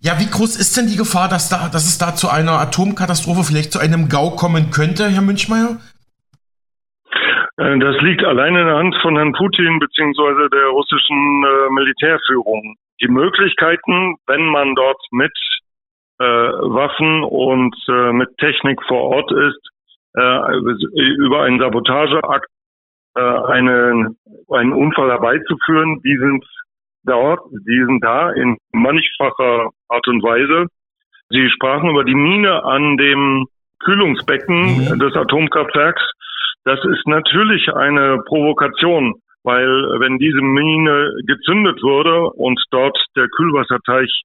Ja, 0.03 0.19
wie 0.19 0.27
groß 0.27 0.57
ist 0.57 0.77
denn 0.77 0.89
die 0.89 0.97
Gefahr, 0.97 1.29
dass, 1.29 1.49
da, 1.49 1.69
dass 1.69 1.87
es 1.87 1.97
da 1.97 2.15
zu 2.15 2.29
einer 2.29 2.59
Atomkatastrophe, 2.59 3.45
vielleicht 3.45 3.73
zu 3.73 3.79
einem 3.79 4.09
GAU 4.09 4.33
kommen 4.33 4.71
könnte, 4.71 5.09
Herr 5.09 5.23
Münchmeier? 5.23 5.79
Äh, 7.57 7.79
das 7.79 8.01
liegt 8.01 8.25
allein 8.25 8.55
in 8.57 8.67
der 8.67 8.77
Hand 8.77 8.97
von 9.03 9.17
Herrn 9.17 9.33
Putin 9.33 9.79
beziehungsweise 9.79 10.49
der 10.51 10.67
russischen 10.69 11.45
äh, 11.45 11.71
Militärführung. 11.73 12.77
Die 13.01 13.09
Möglichkeiten, 13.09 14.17
wenn 14.27 14.47
man 14.47 14.75
dort 14.75 15.01
mit 15.11 15.33
äh, 16.19 16.25
Waffen 16.25 17.25
und 17.25 17.75
mit 18.15 18.37
Technik 18.39 18.81
vor 18.87 19.03
Ort 19.03 19.33
ist, 19.33 19.69
über 20.15 21.43
einen 21.43 21.59
Sabotageakt 21.59 22.47
einen, 23.15 24.17
einen 24.51 24.73
Unfall 24.73 25.11
herbeizuführen. 25.11 26.01
Die 26.05 26.17
sind 26.19 26.45
dort, 27.05 27.41
die 27.51 27.85
sind 27.87 28.05
da 28.05 28.31
in 28.31 28.59
mannigfacher 28.73 29.71
Art 29.89 30.09
und 30.09 30.23
Weise. 30.23 30.69
Sie 31.31 31.49
sprachen 31.51 31.91
über 31.91 32.05
die 32.05 32.15
Mine 32.15 32.63
an 32.63 32.99
dem 32.99 33.47
Kühlungsbecken 33.81 34.91
mhm. 34.91 34.99
des 34.99 35.17
Atomkraftwerks. 35.17 36.03
Das 36.65 36.79
ist 36.85 37.07
natürlich 37.07 37.69
eine 37.75 38.23
Provokation, 38.27 39.15
weil 39.43 39.69
wenn 39.99 40.19
diese 40.19 40.41
Mine 40.41 41.13
gezündet 41.27 41.83
würde 41.83 42.31
und 42.31 42.61
dort 42.71 42.97
der 43.17 43.29
Kühlwasserteich 43.29 44.23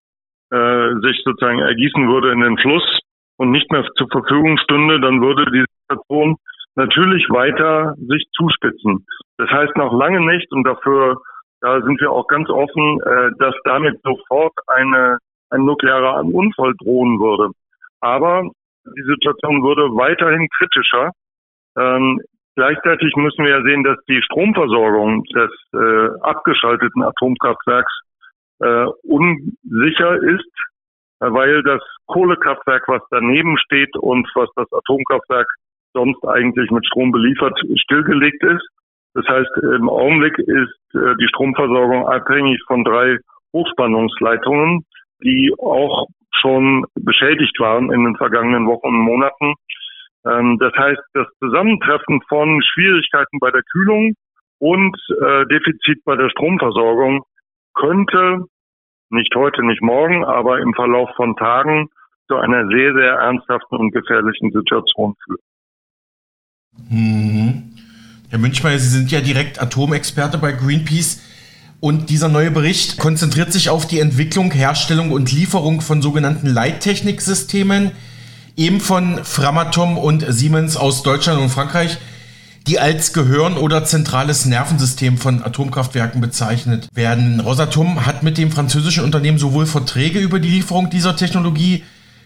äh, 0.52 0.94
sich 1.02 1.22
sozusagen 1.24 1.60
ergießen 1.60 2.08
würde 2.08 2.32
in 2.32 2.42
den 2.42 2.58
Fluss 2.58 3.00
und 3.38 3.52
nicht 3.52 3.72
mehr 3.72 3.86
zur 3.96 4.08
Verfügung 4.10 4.58
stünde, 4.60 5.00
dann 5.00 5.22
würde 5.22 5.46
die 5.52 5.66
Situation 5.82 6.36
natürlich 6.76 7.28
weiter 7.30 7.96
sich 7.98 8.26
zuspitzen. 8.34 9.06
Das 9.38 9.50
heißt 9.50 9.76
noch 9.78 9.94
lange 9.94 10.22
nicht, 10.22 10.52
und 10.52 10.64
dafür 10.64 11.18
da 11.62 11.82
sind 11.82 12.00
wir 12.00 12.12
auch 12.12 12.28
ganz 12.28 12.50
offen, 12.50 13.02
äh, 13.02 13.32
dass 13.40 13.56
damit 13.64 14.00
sofort 14.04 14.54
eine, 14.68 15.18
ein 15.50 15.66
nuklearer 15.66 16.24
Unfall 16.24 16.74
drohen 16.80 17.20
würde. 17.20 17.52
Aber 18.00 18.44
die 18.86 19.04
Situation 19.04 19.64
würde 19.64 19.90
weiterhin 19.96 20.48
kritischer. 20.58 21.12
Ähm, 21.78 22.22
gleichzeitig 22.56 23.16
müssen 23.16 23.46
wir 23.46 23.52
ja 23.52 23.64
sehen, 23.64 23.84
dass 23.84 23.98
die 24.08 24.22
Stromversorgung 24.24 25.24
des 25.26 25.52
äh, 25.74 26.10
abgeschalteten 26.22 27.04
Atomkraftwerks 27.04 27.94
äh, 28.60 28.86
unsicher 29.04 30.22
ist, 30.24 30.52
weil 31.20 31.64
das 31.64 31.82
Kohlekraftwerk, 32.08 32.88
was 32.88 33.02
daneben 33.12 33.58
steht 33.58 33.96
und 33.98 34.28
was 34.36 34.50
das 34.56 34.72
Atomkraftwerk 34.72 35.48
sonst 35.94 36.24
eigentlich 36.26 36.70
mit 36.72 36.86
Strom 36.86 37.12
beliefert, 37.12 37.60
stillgelegt 37.82 38.44
ist. 38.44 38.68
Das 39.14 39.28
heißt, 39.28 39.50
im 39.64 39.90
Augenblick 39.90 40.38
ist 40.38 40.96
äh, 40.96 41.16
die 41.20 41.28
Stromversorgung 41.30 42.08
abhängig 42.08 42.62
von 42.68 42.84
drei 42.84 43.18
Hochspannungsleitungen, 43.54 44.86
die 45.24 45.54
auch 45.58 46.08
schon 46.40 46.86
beschädigt 46.96 47.60
waren 47.60 47.92
in 47.92 48.04
den 48.04 48.16
vergangenen 48.16 48.68
Wochen 48.68 48.88
und 48.88 49.00
Monaten. 49.00 49.56
Ähm, 50.32 50.58
das 50.60 50.74
heißt, 50.74 51.02
das 51.14 51.28
Zusammentreffen 51.40 52.22
von 52.28 52.62
Schwierigkeiten 52.62 53.40
bei 53.40 53.52
der 53.52 53.64
Kühlung 53.72 54.14
und 54.60 54.98
äh, 55.10 55.46
Defizit 55.48 56.04
bei 56.06 56.16
der 56.16 56.30
Stromversorgung 56.30 57.24
könnte 57.74 58.46
nicht 59.10 59.34
heute, 59.36 59.66
nicht 59.66 59.82
morgen, 59.82 60.26
aber 60.26 60.60
im 60.60 60.74
Verlauf 60.74 61.10
von 61.16 61.36
Tagen 61.36 61.88
zu 62.28 62.36
einer 62.36 62.68
sehr, 62.68 62.94
sehr 62.94 63.14
ernsthaften 63.14 63.78
und 63.78 63.92
gefährlichen 63.92 64.52
Situation 64.52 65.16
führen. 65.24 65.40
Mhm. 66.90 67.74
Herr 68.30 68.40
Münchmeier, 68.40 68.78
Sie 68.78 68.90
sind 68.90 69.12
ja 69.12 69.22
direkt 69.22 69.62
Atomexperte 69.62 70.38
bei 70.38 70.52
Greenpeace. 70.52 71.24
Und 71.80 72.10
dieser 72.10 72.28
neue 72.28 72.52
Bericht 72.52 73.00
konzentriert 73.00 73.54
sich 73.54 73.70
auf 73.70 73.88
die 73.88 74.00
Entwicklung, 74.00 74.52
Herstellung 74.52 75.12
und 75.12 75.32
Lieferung 75.32 75.80
von 75.82 76.02
sogenannten 76.02 76.48
Leittechniksystemen, 76.48 77.92
eben 78.58 78.82
von 78.82 79.24
Framatom 79.24 79.98
und 79.98 80.26
Siemens 80.28 80.76
aus 80.76 81.04
Deutschland 81.04 81.40
und 81.40 81.50
Frankreich, 81.50 81.98
die 82.66 82.80
als 82.80 83.14
Gehirn 83.14 83.56
oder 83.56 83.86
zentrales 83.86 84.46
Nervensystem 84.46 85.18
von 85.18 85.42
Atomkraftwerken 85.42 86.20
bezeichnet 86.20 86.90
werden. 86.94 87.40
Rosatom 87.40 88.06
hat 88.06 88.24
mit 88.24 88.38
dem 88.38 88.52
französischen 88.52 89.06
Unternehmen 89.06 89.38
sowohl 89.38 89.68
Verträge 89.68 90.20
über 90.20 90.40
die 90.40 90.50
Lieferung 90.50 90.90
dieser 90.90 91.16
Technologie 91.16 91.84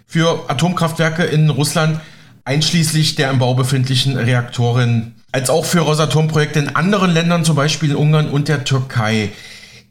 für 0.07 0.49
Atomkraftwerke 0.49 1.23
in 1.23 1.49
Russland 1.49 1.99
einschließlich 2.43 3.15
der 3.15 3.29
im 3.29 3.37
Bau 3.37 3.53
befindlichen 3.53 4.17
Reaktoren, 4.17 5.13
als 5.31 5.51
auch 5.51 5.65
für 5.65 5.81
Rosatom-Projekte 5.81 6.59
in 6.59 6.75
anderen 6.75 7.11
Ländern, 7.11 7.45
zum 7.45 7.55
Beispiel 7.55 7.91
in 7.91 7.95
Ungarn 7.95 8.29
und 8.29 8.47
der 8.47 8.63
Türkei. 8.63 9.31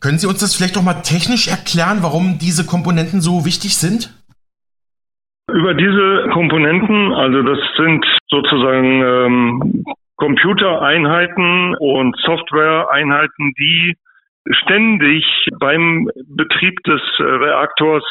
Können 0.01 0.19
Sie 0.19 0.27
uns 0.27 0.41
das 0.41 0.55
vielleicht 0.55 0.75
noch 0.75 0.83
mal 0.83 0.95
technisch 0.95 1.47
erklären, 1.47 1.99
warum 2.01 2.39
diese 2.39 2.65
Komponenten 2.65 3.21
so 3.21 3.45
wichtig 3.45 3.77
sind? 3.77 4.11
Über 5.53 5.75
diese 5.75 6.29
Komponenten, 6.33 7.13
also 7.13 7.43
das 7.43 7.59
sind 7.77 8.05
sozusagen 8.29 9.03
ähm, 9.03 9.85
Computereinheiten 10.17 11.75
und 11.77 12.17
Softwareeinheiten, 12.19 13.53
die 13.59 13.97
ständig 14.51 15.25
beim 15.59 16.11
Betrieb 16.29 16.83
des 16.85 17.01
Reaktors 17.19 18.05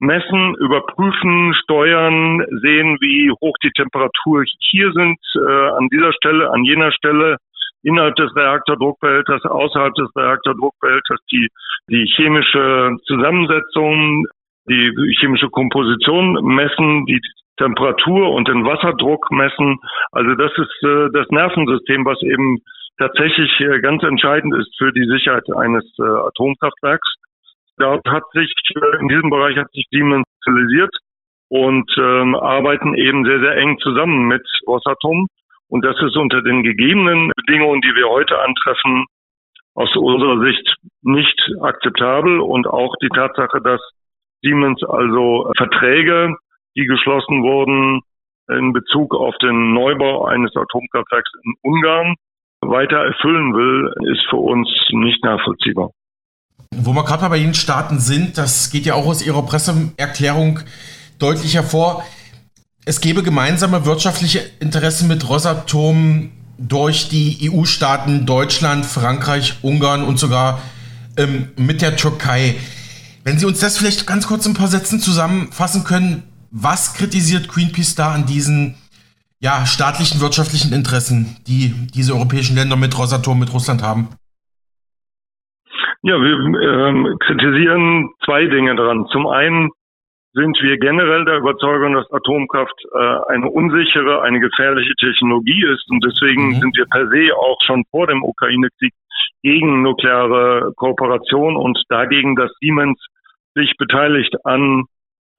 messen, 0.00 0.54
überprüfen, 0.60 1.54
steuern, 1.54 2.44
sehen, 2.62 2.96
wie 3.00 3.32
hoch 3.40 3.56
die 3.62 3.72
Temperatur 3.72 4.44
hier 4.70 4.92
sind, 4.92 5.18
äh, 5.34 5.68
an 5.76 5.88
dieser 5.88 6.12
Stelle, 6.12 6.50
an 6.50 6.64
jener 6.64 6.92
Stelle, 6.92 7.36
innerhalb 7.82 8.14
des 8.16 8.34
Reaktordruckbehälters, 8.34 9.44
außerhalb 9.44 9.94
des 9.94 10.08
Reaktordruckbehälters, 10.16 11.20
die, 11.32 11.48
die 11.90 12.04
chemische 12.16 12.90
Zusammensetzung, 13.06 14.26
die 14.68 15.16
chemische 15.18 15.48
Komposition 15.50 16.34
messen, 16.44 17.06
die 17.06 17.20
Temperatur 17.58 18.30
und 18.32 18.48
den 18.48 18.64
Wasserdruck 18.64 19.30
messen. 19.30 19.78
Also 20.12 20.34
das 20.34 20.52
ist 20.56 20.84
äh, 20.84 21.08
das 21.12 21.28
Nervensystem, 21.30 22.04
was 22.04 22.22
eben 22.22 22.58
tatsächlich 22.98 23.50
äh, 23.60 23.80
ganz 23.80 24.02
entscheidend 24.02 24.54
ist 24.54 24.74
für 24.78 24.92
die 24.92 25.06
Sicherheit 25.06 25.44
eines 25.54 25.84
äh, 25.98 26.02
Atomkraftwerks. 26.02 27.14
Dort 27.78 28.06
hat 28.08 28.24
sich 28.32 28.52
äh, 28.74 29.00
in 29.00 29.08
diesem 29.08 29.30
Bereich 29.30 29.56
hat 29.56 29.70
sich 29.72 29.86
Siemens 29.90 30.26
spezialisiert 30.42 30.94
und 31.48 31.90
ähm, 31.98 32.34
arbeiten 32.34 32.94
eben 32.94 33.24
sehr 33.24 33.40
sehr 33.40 33.56
eng 33.56 33.78
zusammen 33.78 34.28
mit 34.28 34.46
Rosatom. 34.66 35.26
Und 35.68 35.84
das 35.84 35.96
ist 36.00 36.16
unter 36.16 36.42
den 36.42 36.62
gegebenen 36.62 37.30
Bedingungen, 37.36 37.80
die 37.82 37.94
wir 37.94 38.08
heute 38.08 38.38
antreffen, 38.40 39.04
aus 39.74 39.94
unserer 39.96 40.40
Sicht 40.44 40.76
nicht 41.02 41.38
akzeptabel 41.60 42.40
und 42.40 42.66
auch 42.66 42.94
die 43.02 43.10
Tatsache, 43.10 43.60
dass 43.62 43.80
Siemens 44.42 44.82
also 44.84 45.50
Verträge, 45.56 46.34
die 46.76 46.86
geschlossen 46.86 47.42
wurden 47.42 48.00
in 48.48 48.72
Bezug 48.72 49.14
auf 49.14 49.34
den 49.42 49.74
Neubau 49.74 50.24
eines 50.24 50.54
Atomkraftwerks 50.56 51.30
in 51.44 51.54
Ungarn, 51.62 52.14
weiter 52.62 52.96
erfüllen 52.96 53.54
will, 53.54 53.92
ist 54.12 54.26
für 54.30 54.36
uns 54.36 54.68
nicht 54.90 55.22
nachvollziehbar. 55.24 55.90
Wo 56.74 56.92
wir 56.92 57.04
gerade 57.04 57.28
bei 57.28 57.38
den 57.38 57.54
Staaten 57.54 57.98
sind, 57.98 58.38
das 58.38 58.70
geht 58.70 58.86
ja 58.86 58.94
auch 58.94 59.06
aus 59.06 59.26
Ihrer 59.26 59.42
Presseerklärung 59.42 60.60
deutlich 61.18 61.54
hervor. 61.54 62.04
Es 62.84 63.00
gäbe 63.00 63.22
gemeinsame 63.22 63.84
wirtschaftliche 63.86 64.40
Interessen 64.60 65.08
mit 65.08 65.28
Rosatom 65.28 66.30
durch 66.58 67.08
die 67.08 67.50
EU-Staaten 67.50 68.26
Deutschland, 68.26 68.84
Frankreich, 68.84 69.58
Ungarn 69.62 70.02
und 70.02 70.18
sogar 70.18 70.60
ähm, 71.16 71.48
mit 71.56 71.82
der 71.82 71.96
Türkei. 71.96 72.56
Wenn 73.28 73.36
Sie 73.36 73.44
uns 73.44 73.60
das 73.60 73.76
vielleicht 73.76 74.06
ganz 74.06 74.26
kurz 74.26 74.46
in 74.46 74.52
ein 74.52 74.56
paar 74.56 74.72
Sätzen 74.72 75.00
zusammenfassen 75.00 75.84
können, 75.84 76.24
was 76.50 76.96
kritisiert 76.96 77.46
Greenpeace 77.52 77.94
da 77.94 78.16
an 78.16 78.24
diesen 78.24 78.80
ja, 79.38 79.66
staatlichen 79.66 80.22
wirtschaftlichen 80.22 80.72
Interessen, 80.72 81.36
die 81.46 81.76
diese 81.92 82.14
europäischen 82.14 82.56
Länder 82.56 82.76
mit 82.76 82.96
Rosatom, 82.96 83.38
mit 83.38 83.52
Russland 83.52 83.82
haben? 83.82 84.08
Ja, 86.00 86.16
wir 86.16 86.36
ähm, 86.40 87.18
kritisieren 87.20 88.08
zwei 88.24 88.46
Dinge 88.46 88.74
daran. 88.76 89.04
Zum 89.12 89.26
einen 89.26 89.68
sind 90.32 90.56
wir 90.62 90.78
generell 90.78 91.26
der 91.26 91.36
Überzeugung, 91.44 91.92
dass 92.00 92.10
Atomkraft 92.10 92.80
äh, 92.94 93.32
eine 93.34 93.50
unsichere, 93.50 94.22
eine 94.22 94.40
gefährliche 94.40 94.94
Technologie 94.96 95.66
ist. 95.68 95.84
Und 95.90 96.02
deswegen 96.02 96.56
mhm. 96.56 96.60
sind 96.64 96.76
wir 96.78 96.86
per 96.86 97.06
se 97.12 97.36
auch 97.36 97.58
schon 97.66 97.84
vor 97.90 98.06
dem 98.06 98.24
Ukraine-Krieg 98.24 98.94
gegen 99.42 99.82
nukleare 99.82 100.72
Kooperation 100.76 101.56
und 101.56 101.76
dagegen, 101.90 102.34
dass 102.34 102.50
Siemens 102.60 102.98
sich 103.58 103.76
beteiligt 103.76 104.34
an 104.44 104.84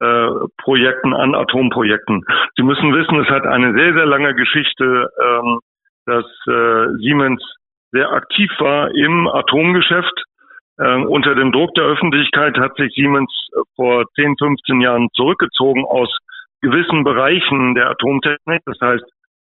äh, 0.00 0.28
Projekten, 0.58 1.12
an 1.14 1.34
Atomprojekten. 1.34 2.24
Sie 2.56 2.62
müssen 2.62 2.94
wissen, 2.94 3.20
es 3.20 3.28
hat 3.28 3.46
eine 3.46 3.74
sehr, 3.74 3.92
sehr 3.94 4.06
lange 4.06 4.34
Geschichte, 4.34 5.10
ähm, 5.22 5.60
dass 6.06 6.24
äh, 6.48 6.86
Siemens 7.00 7.42
sehr 7.92 8.10
aktiv 8.10 8.50
war 8.58 8.90
im 8.94 9.28
Atomgeschäft. 9.28 10.24
Ähm, 10.80 11.06
unter 11.06 11.34
dem 11.34 11.52
Druck 11.52 11.74
der 11.74 11.84
Öffentlichkeit 11.84 12.56
hat 12.58 12.76
sich 12.76 12.92
Siemens 12.94 13.30
vor 13.76 14.04
10, 14.14 14.36
15 14.38 14.80
Jahren 14.80 15.08
zurückgezogen 15.14 15.84
aus 15.84 16.08
gewissen 16.62 17.04
Bereichen 17.04 17.74
der 17.74 17.90
Atomtechnik. 17.90 18.62
Das 18.64 18.80
heißt, 18.80 19.04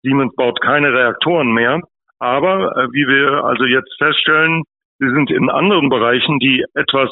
Siemens 0.03 0.35
baut 0.37 0.61
keine 0.61 0.93
Reaktoren 0.93 1.53
mehr. 1.53 1.81
Aber 2.19 2.77
äh, 2.77 2.89
wie 2.93 3.07
wir 3.07 3.45
also 3.45 3.65
jetzt 3.65 3.95
feststellen, 3.99 4.63
sie 4.99 5.09
sind 5.11 5.31
in 5.31 5.51
anderen 5.51 5.89
Bereichen, 5.89 6.39
die 6.39 6.65
etwas 6.75 7.11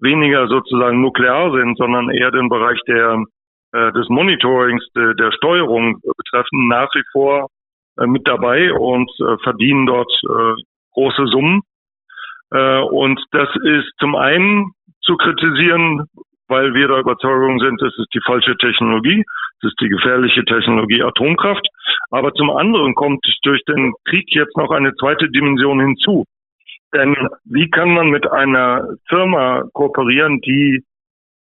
weniger 0.00 0.48
sozusagen 0.48 1.00
nuklear 1.00 1.52
sind, 1.52 1.76
sondern 1.78 2.10
eher 2.10 2.30
den 2.30 2.48
Bereich 2.48 2.80
der, 2.86 3.24
äh, 3.72 3.92
des 3.92 4.08
Monitorings, 4.08 4.84
de, 4.94 5.14
der 5.14 5.32
Steuerung 5.32 6.00
betreffen, 6.02 6.68
nach 6.68 6.88
wie 6.94 7.04
vor 7.12 7.48
äh, 7.98 8.06
mit 8.06 8.26
dabei 8.26 8.72
und 8.72 9.10
äh, 9.20 9.36
verdienen 9.42 9.86
dort 9.86 10.12
äh, 10.24 10.62
große 10.92 11.26
Summen. 11.26 11.62
Äh, 12.52 12.80
und 12.80 13.20
das 13.32 13.48
ist 13.62 13.90
zum 13.98 14.16
einen 14.16 14.72
zu 15.02 15.16
kritisieren, 15.16 16.06
weil 16.48 16.74
wir 16.74 16.88
der 16.88 16.98
Überzeugung 16.98 17.60
sind, 17.60 17.80
es 17.80 17.96
ist 17.96 18.12
die 18.12 18.20
falsche 18.26 18.56
Technologie, 18.56 19.24
es 19.62 19.68
ist 19.68 19.80
die 19.80 19.88
gefährliche 19.88 20.44
Technologie 20.44 21.02
Atomkraft. 21.02 21.66
Aber 22.10 22.34
zum 22.34 22.50
anderen 22.50 22.94
kommt 22.94 23.24
durch 23.44 23.62
den 23.64 23.92
Krieg 24.04 24.26
jetzt 24.34 24.56
noch 24.56 24.70
eine 24.70 24.92
zweite 24.96 25.30
Dimension 25.30 25.80
hinzu. 25.80 26.24
Denn 26.94 27.14
wie 27.44 27.68
kann 27.70 27.94
man 27.94 28.08
mit 28.08 28.30
einer 28.30 28.88
Firma 29.08 29.64
kooperieren, 29.72 30.40
die 30.40 30.82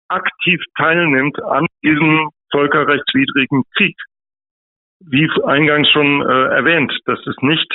aktiv 0.08 0.61
teilnimmt 0.76 1.42
an 1.42 1.66
diesem 1.82 2.30
völkerrechtswidrigen 2.50 3.62
Krieg? 3.76 3.96
Wie 5.00 5.30
eingangs 5.44 5.88
schon 5.90 6.22
äh, 6.22 6.56
erwähnt, 6.56 6.92
das 7.06 7.20
ist 7.24 7.40
nicht 7.40 7.70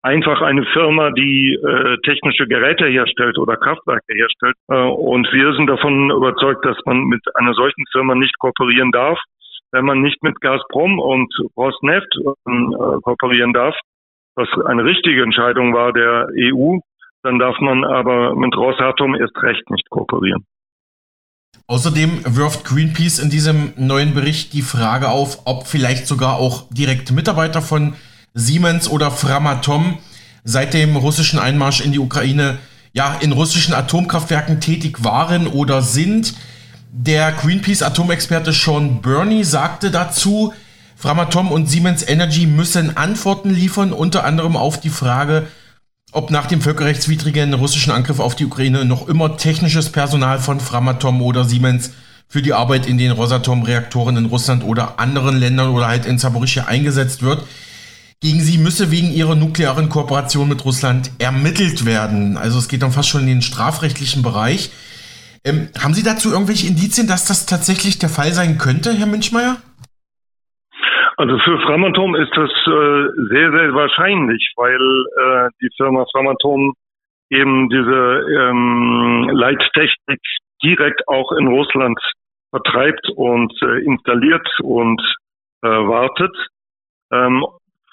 einfach 0.00 0.40
eine 0.40 0.64
Firma, 0.72 1.10
die 1.10 1.52
äh, 1.52 1.98
technische 1.98 2.46
Geräte 2.46 2.86
herstellt 2.86 3.36
oder 3.36 3.58
Kraftwerke 3.58 4.14
herstellt. 4.14 4.56
Äh, 4.68 4.76
und 4.76 5.30
wir 5.32 5.52
sind 5.52 5.66
davon 5.66 6.10
überzeugt, 6.10 6.64
dass 6.64 6.78
man 6.86 7.04
mit 7.04 7.20
einer 7.34 7.52
solchen 7.52 7.84
Firma 7.92 8.14
nicht 8.14 8.38
kooperieren 8.38 8.90
darf, 8.90 9.18
wenn 9.72 9.84
man 9.84 10.00
nicht 10.00 10.22
mit 10.22 10.40
Gazprom 10.40 10.98
und 10.98 11.34
Rosneft 11.58 12.16
äh, 12.16 13.00
kooperieren 13.02 13.52
darf, 13.52 13.76
was 14.34 14.48
eine 14.64 14.84
richtige 14.84 15.22
Entscheidung 15.22 15.74
war 15.74 15.92
der 15.92 16.28
EU, 16.34 16.78
dann 17.22 17.38
darf 17.38 17.58
man 17.60 17.84
aber 17.84 18.34
mit 18.36 18.54
Rosatom 18.56 19.14
erst 19.14 19.36
recht 19.42 19.70
nicht 19.70 19.88
kooperieren. 19.90 20.44
Außerdem 21.66 22.36
wirft 22.36 22.64
Greenpeace 22.64 23.18
in 23.18 23.30
diesem 23.30 23.72
neuen 23.76 24.14
Bericht 24.14 24.52
die 24.52 24.62
Frage 24.62 25.08
auf, 25.08 25.42
ob 25.44 25.66
vielleicht 25.66 26.06
sogar 26.06 26.36
auch 26.36 26.64
direkt 26.70 27.12
Mitarbeiter 27.12 27.62
von 27.62 27.94
Siemens 28.34 28.90
oder 28.90 29.10
Framatom 29.10 29.98
seit 30.44 30.74
dem 30.74 30.96
russischen 30.96 31.38
Einmarsch 31.38 31.80
in 31.80 31.92
die 31.92 31.98
Ukraine 31.98 32.58
ja 32.92 33.16
in 33.20 33.32
russischen 33.32 33.74
Atomkraftwerken 33.74 34.60
tätig 34.60 35.04
waren 35.04 35.46
oder 35.46 35.82
sind. 35.82 36.34
Der 36.90 37.32
Greenpeace 37.32 37.82
Atomexperte 37.82 38.52
Sean 38.52 39.00
Burney 39.00 39.44
sagte 39.44 39.90
dazu, 39.90 40.52
Framatom 40.96 41.50
und 41.50 41.66
Siemens 41.66 42.06
Energy 42.06 42.46
müssen 42.46 42.96
Antworten 42.96 43.50
liefern, 43.50 43.92
unter 43.92 44.24
anderem 44.24 44.56
auf 44.56 44.78
die 44.78 44.90
Frage, 44.90 45.46
ob 46.12 46.30
nach 46.30 46.46
dem 46.46 46.60
völkerrechtswidrigen 46.60 47.54
russischen 47.54 47.92
Angriff 47.92 48.20
auf 48.20 48.36
die 48.36 48.44
Ukraine 48.44 48.84
noch 48.84 49.08
immer 49.08 49.36
technisches 49.38 49.90
Personal 49.90 50.38
von 50.38 50.60
Framatom 50.60 51.22
oder 51.22 51.44
Siemens 51.44 51.90
für 52.28 52.42
die 52.42 52.52
Arbeit 52.52 52.86
in 52.86 52.98
den 52.98 53.12
Rosatom-Reaktoren 53.12 54.16
in 54.16 54.26
Russland 54.26 54.62
oder 54.62 55.00
anderen 55.00 55.36
Ländern 55.38 55.70
oder 55.70 55.88
halt 55.88 56.06
in 56.06 56.18
Zaporizhia 56.18 56.66
eingesetzt 56.66 57.22
wird. 57.22 57.42
Gegen 58.20 58.40
sie 58.40 58.58
müsse 58.58 58.90
wegen 58.90 59.12
ihrer 59.12 59.34
nuklearen 59.34 59.88
Kooperation 59.88 60.48
mit 60.48 60.64
Russland 60.64 61.10
ermittelt 61.18 61.84
werden. 61.84 62.36
Also 62.36 62.58
es 62.58 62.68
geht 62.68 62.82
dann 62.82 62.92
fast 62.92 63.08
schon 63.08 63.22
in 63.22 63.26
den 63.26 63.42
strafrechtlichen 63.42 64.22
Bereich. 64.22 64.70
Ähm, 65.44 65.68
haben 65.78 65.92
Sie 65.92 66.04
dazu 66.04 66.30
irgendwelche 66.30 66.68
Indizien, 66.68 67.08
dass 67.08 67.24
das 67.24 67.46
tatsächlich 67.46 67.98
der 67.98 68.08
Fall 68.08 68.32
sein 68.32 68.58
könnte, 68.58 68.94
Herr 68.94 69.06
Münchmeier? 69.06 69.56
Also 71.16 71.38
für 71.38 71.60
Framatom 71.60 72.14
ist 72.14 72.32
das 72.36 72.50
äh, 72.50 73.08
sehr, 73.28 73.52
sehr 73.52 73.74
wahrscheinlich, 73.74 74.52
weil 74.56 74.74
äh, 74.76 75.48
die 75.60 75.68
Firma 75.76 76.04
Framatom 76.12 76.74
eben 77.30 77.68
diese 77.68 78.24
ähm, 78.38 79.30
Leittechnik 79.32 80.20
direkt 80.62 81.06
auch 81.08 81.32
in 81.32 81.48
Russland 81.48 81.98
vertreibt 82.50 83.08
und 83.16 83.52
äh, 83.62 83.84
installiert 83.84 84.46
und 84.62 85.00
äh, 85.62 85.68
wartet. 85.68 86.34
Ähm, 87.10 87.44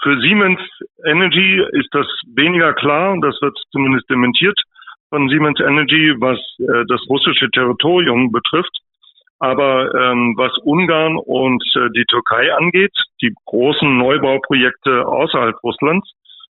für 0.01 0.19
Siemens 0.21 0.59
Energy 1.05 1.61
ist 1.73 1.89
das 1.91 2.07
weniger 2.35 2.73
klar, 2.73 3.17
das 3.21 3.41
wird 3.41 3.57
zumindest 3.71 4.09
dementiert 4.09 4.59
von 5.09 5.27
Siemens 5.29 5.59
Energy, 5.59 6.13
was 6.19 6.37
äh, 6.59 6.85
das 6.87 7.01
russische 7.09 7.49
Territorium 7.51 8.31
betrifft. 8.31 8.75
Aber 9.39 9.93
ähm, 9.95 10.35
was 10.37 10.57
Ungarn 10.63 11.17
und 11.17 11.63
äh, 11.75 11.89
die 11.95 12.05
Türkei 12.05 12.53
angeht, 12.53 12.91
die 13.21 13.33
großen 13.45 13.97
Neubauprojekte 13.97 15.07
außerhalb 15.07 15.55
Russlands, 15.63 16.11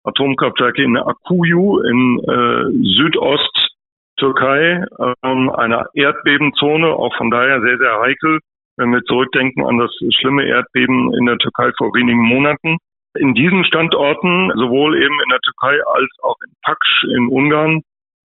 Atomkraftwerke 0.05 0.83
in 0.83 0.97
Akuyu 0.97 1.79
in 1.79 2.19
äh, 2.19 2.65
Südost-Türkei, 2.97 4.85
ähm, 5.23 5.51
einer 5.51 5.87
Erdbebenzone, 5.95 6.89
auch 6.89 7.15
von 7.17 7.31
daher 7.31 7.61
sehr, 7.61 7.79
sehr 7.79 8.01
heikel, 8.01 8.41
wenn 8.77 8.91
wir 8.91 9.05
zurückdenken 9.05 9.65
an 9.65 9.79
das 9.79 9.93
schlimme 10.19 10.45
Erdbeben 10.45 11.15
in 11.15 11.27
der 11.27 11.39
Türkei 11.39 11.71
vor 11.79 11.95
wenigen 11.95 12.23
Monaten. 12.23 12.79
In 13.15 13.35
diesen 13.35 13.65
Standorten, 13.65 14.51
sowohl 14.57 14.97
eben 14.97 15.21
in 15.23 15.29
der 15.31 15.41
Türkei 15.41 15.79
als 15.87 16.11
auch 16.23 16.37
in 16.45 16.53
Paksch 16.63 17.05
in 17.05 17.29
Ungarn, 17.29 17.83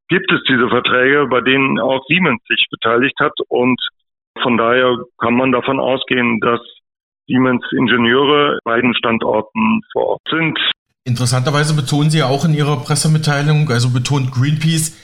gibt 0.09 0.31
es 0.31 0.43
diese 0.43 0.67
Verträge, 0.69 1.25
bei 1.27 1.41
denen 1.41 1.79
auch 1.79 2.05
Siemens 2.07 2.43
sich 2.47 2.67
beteiligt 2.69 3.17
hat 3.19 3.33
und 3.47 3.81
Von 4.41 4.57
daher 4.57 4.97
kann 5.19 5.35
man 5.35 5.51
davon 5.51 5.79
ausgehen, 5.79 6.39
dass 6.39 6.59
Siemens 7.27 7.63
Ingenieure 7.77 8.59
beiden 8.63 8.95
Standorten 8.95 9.81
vor 9.91 10.07
Ort 10.07 10.21
sind. 10.29 10.57
Interessanterweise 11.05 11.75
betonen 11.75 12.09
Sie 12.09 12.19
ja 12.19 12.27
auch 12.27 12.45
in 12.45 12.53
Ihrer 12.53 12.77
Pressemitteilung, 12.77 13.69
also 13.69 13.89
betont 13.89 14.31
Greenpeace, 14.31 14.97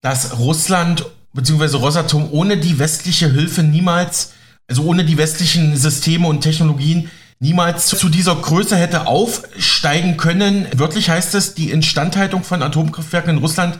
dass 0.00 0.38
Russland 0.38 1.10
bzw. 1.32 1.76
Rosatom 1.76 2.28
ohne 2.32 2.56
die 2.56 2.78
westliche 2.78 3.30
Hilfe 3.30 3.62
niemals, 3.62 4.34
also 4.68 4.84
ohne 4.84 5.04
die 5.04 5.18
westlichen 5.18 5.76
Systeme 5.76 6.26
und 6.26 6.40
Technologien 6.40 7.10
niemals 7.40 7.86
zu 7.86 8.08
dieser 8.08 8.36
Größe 8.36 8.76
hätte 8.76 9.06
aufsteigen 9.06 10.16
können. 10.16 10.66
Wörtlich 10.76 11.10
heißt 11.10 11.34
es, 11.34 11.54
die 11.54 11.70
Instandhaltung 11.70 12.44
von 12.44 12.62
Atomkraftwerken 12.62 13.36
in 13.36 13.42
Russland 13.42 13.78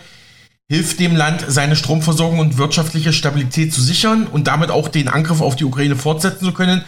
hilft 0.71 1.01
dem 1.01 1.17
Land, 1.17 1.41
seine 1.49 1.75
Stromversorgung 1.75 2.39
und 2.39 2.57
wirtschaftliche 2.57 3.13
Stabilität 3.13 3.73
zu 3.73 3.81
sichern 3.81 4.29
und 4.31 4.47
damit 4.47 4.71
auch 4.71 4.87
den 4.87 5.09
Angriff 5.09 5.43
auf 5.43 5.57
die 5.57 5.65
Ukraine 5.65 5.97
fortsetzen 5.97 6.45
zu 6.45 6.55
können. 6.55 6.85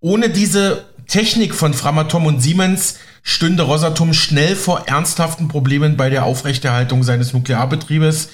Ohne 0.00 0.28
diese 0.28 0.84
Technik 1.08 1.54
von 1.54 1.72
Framatom 1.72 2.26
und 2.26 2.40
Siemens 2.40 3.00
stünde 3.22 3.62
Rosatom 3.62 4.12
schnell 4.12 4.54
vor 4.54 4.84
ernsthaften 4.86 5.48
Problemen 5.48 5.96
bei 5.96 6.10
der 6.10 6.24
Aufrechterhaltung 6.24 7.04
seines 7.04 7.32
Nuklearbetriebes. 7.32 8.28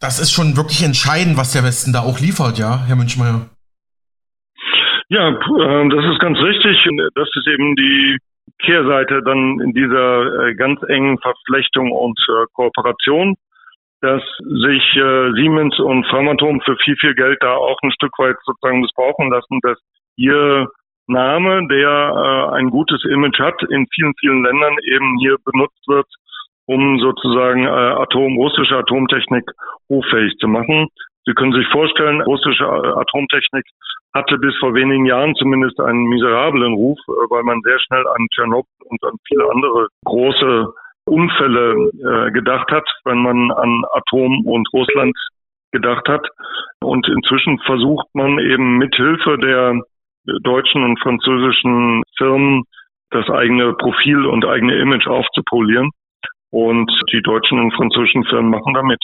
Das 0.00 0.20
ist 0.20 0.30
schon 0.30 0.56
wirklich 0.56 0.84
entscheidend, 0.84 1.36
was 1.36 1.52
der 1.52 1.64
Westen 1.64 1.92
da 1.92 2.02
auch 2.02 2.20
liefert, 2.20 2.60
ja, 2.60 2.84
Herr 2.86 2.94
Münchmeier. 2.94 3.50
Ja, 5.08 5.30
äh, 5.30 5.88
das 5.88 6.04
ist 6.12 6.20
ganz 6.20 6.38
richtig. 6.38 6.78
Das 7.16 7.28
ist 7.34 7.48
eben 7.48 7.74
die 7.74 8.18
Kehrseite 8.64 9.20
dann 9.24 9.58
in 9.64 9.72
dieser 9.72 10.46
äh, 10.46 10.54
ganz 10.54 10.80
engen 10.88 11.18
Verflechtung 11.18 11.90
und 11.90 12.18
äh, 12.28 12.46
Kooperation, 12.52 13.34
dass 14.02 14.22
sich 14.38 14.82
Siemens 15.36 15.78
und 15.78 16.06
Framatom 16.08 16.60
für 16.60 16.76
viel, 16.84 16.96
viel 16.96 17.14
Geld 17.14 17.38
da 17.40 17.54
auch 17.54 17.78
ein 17.82 17.92
Stück 17.92 18.18
weit 18.18 18.36
sozusagen 18.44 18.80
missbrauchen 18.80 19.30
lassen, 19.30 19.60
dass 19.62 19.78
ihr 20.16 20.68
Name, 21.06 21.66
der 21.68 22.52
ein 22.52 22.70
gutes 22.70 23.04
Image 23.04 23.38
hat, 23.38 23.62
in 23.70 23.86
vielen, 23.94 24.12
vielen 24.20 24.44
Ländern 24.44 24.76
eben 24.92 25.18
hier 25.18 25.36
benutzt 25.44 25.86
wird, 25.86 26.06
um 26.66 26.98
sozusagen 26.98 27.66
Atom, 27.66 28.36
russische 28.36 28.76
Atomtechnik 28.76 29.44
hoffähig 29.88 30.36
zu 30.38 30.48
machen. 30.48 30.88
Sie 31.24 31.34
können 31.34 31.52
sich 31.52 31.66
vorstellen, 31.68 32.20
russische 32.22 32.66
Atomtechnik 32.66 33.64
hatte 34.14 34.38
bis 34.38 34.56
vor 34.58 34.74
wenigen 34.74 35.06
Jahren 35.06 35.34
zumindest 35.36 35.80
einen 35.80 36.04
miserablen 36.04 36.74
Ruf, 36.74 36.98
äh, 37.08 37.30
weil 37.30 37.42
man 37.44 37.60
sehr 37.62 37.78
schnell 37.80 38.06
an 38.08 38.26
Tschernobyl 38.34 38.86
und 38.90 39.02
an 39.04 39.16
viele 39.26 39.50
andere 39.50 39.88
große 40.04 40.72
Unfälle 41.04 41.90
äh, 41.98 42.30
gedacht 42.32 42.70
hat, 42.70 42.84
wenn 43.04 43.18
man 43.18 43.50
an 43.50 43.82
Atom 43.92 44.46
und 44.46 44.68
Russland 44.72 45.16
gedacht 45.72 46.08
hat. 46.08 46.26
Und 46.80 47.06
inzwischen 47.08 47.58
versucht 47.60 48.06
man 48.14 48.38
eben 48.38 48.78
mithilfe 48.78 49.38
der 49.38 49.80
deutschen 50.42 50.84
und 50.84 51.00
französischen 51.00 52.02
Firmen 52.16 52.64
das 53.10 53.28
eigene 53.28 53.72
Profil 53.74 54.26
und 54.26 54.44
eigene 54.44 54.78
Image 54.78 55.06
aufzupolieren. 55.06 55.90
Und 56.50 56.90
die 57.12 57.22
deutschen 57.22 57.58
und 57.58 57.74
französischen 57.74 58.24
Firmen 58.24 58.50
machen 58.50 58.74
damit. 58.74 59.00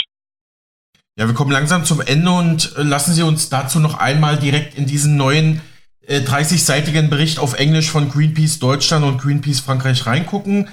Ja, 1.17 1.27
wir 1.27 1.35
kommen 1.35 1.51
langsam 1.51 1.85
zum 1.85 2.01
Ende 2.01 2.31
und 2.31 2.77
äh, 2.77 2.83
lassen 2.83 3.13
Sie 3.13 3.23
uns 3.23 3.51
dazu 3.51 3.81
noch 3.81 3.99
einmal 3.99 4.37
direkt 4.37 4.79
in 4.79 4.87
diesen 4.87 5.17
neuen 5.17 5.61
äh, 6.07 6.21
30-seitigen 6.21 7.11
Bericht 7.11 7.41
auf 7.41 7.59
Englisch 7.59 7.91
von 7.91 8.09
Greenpeace 8.09 8.61
Deutschland 8.61 9.05
und 9.05 9.21
Greenpeace 9.21 9.61
Frankreich 9.61 10.07
reingucken. 10.07 10.69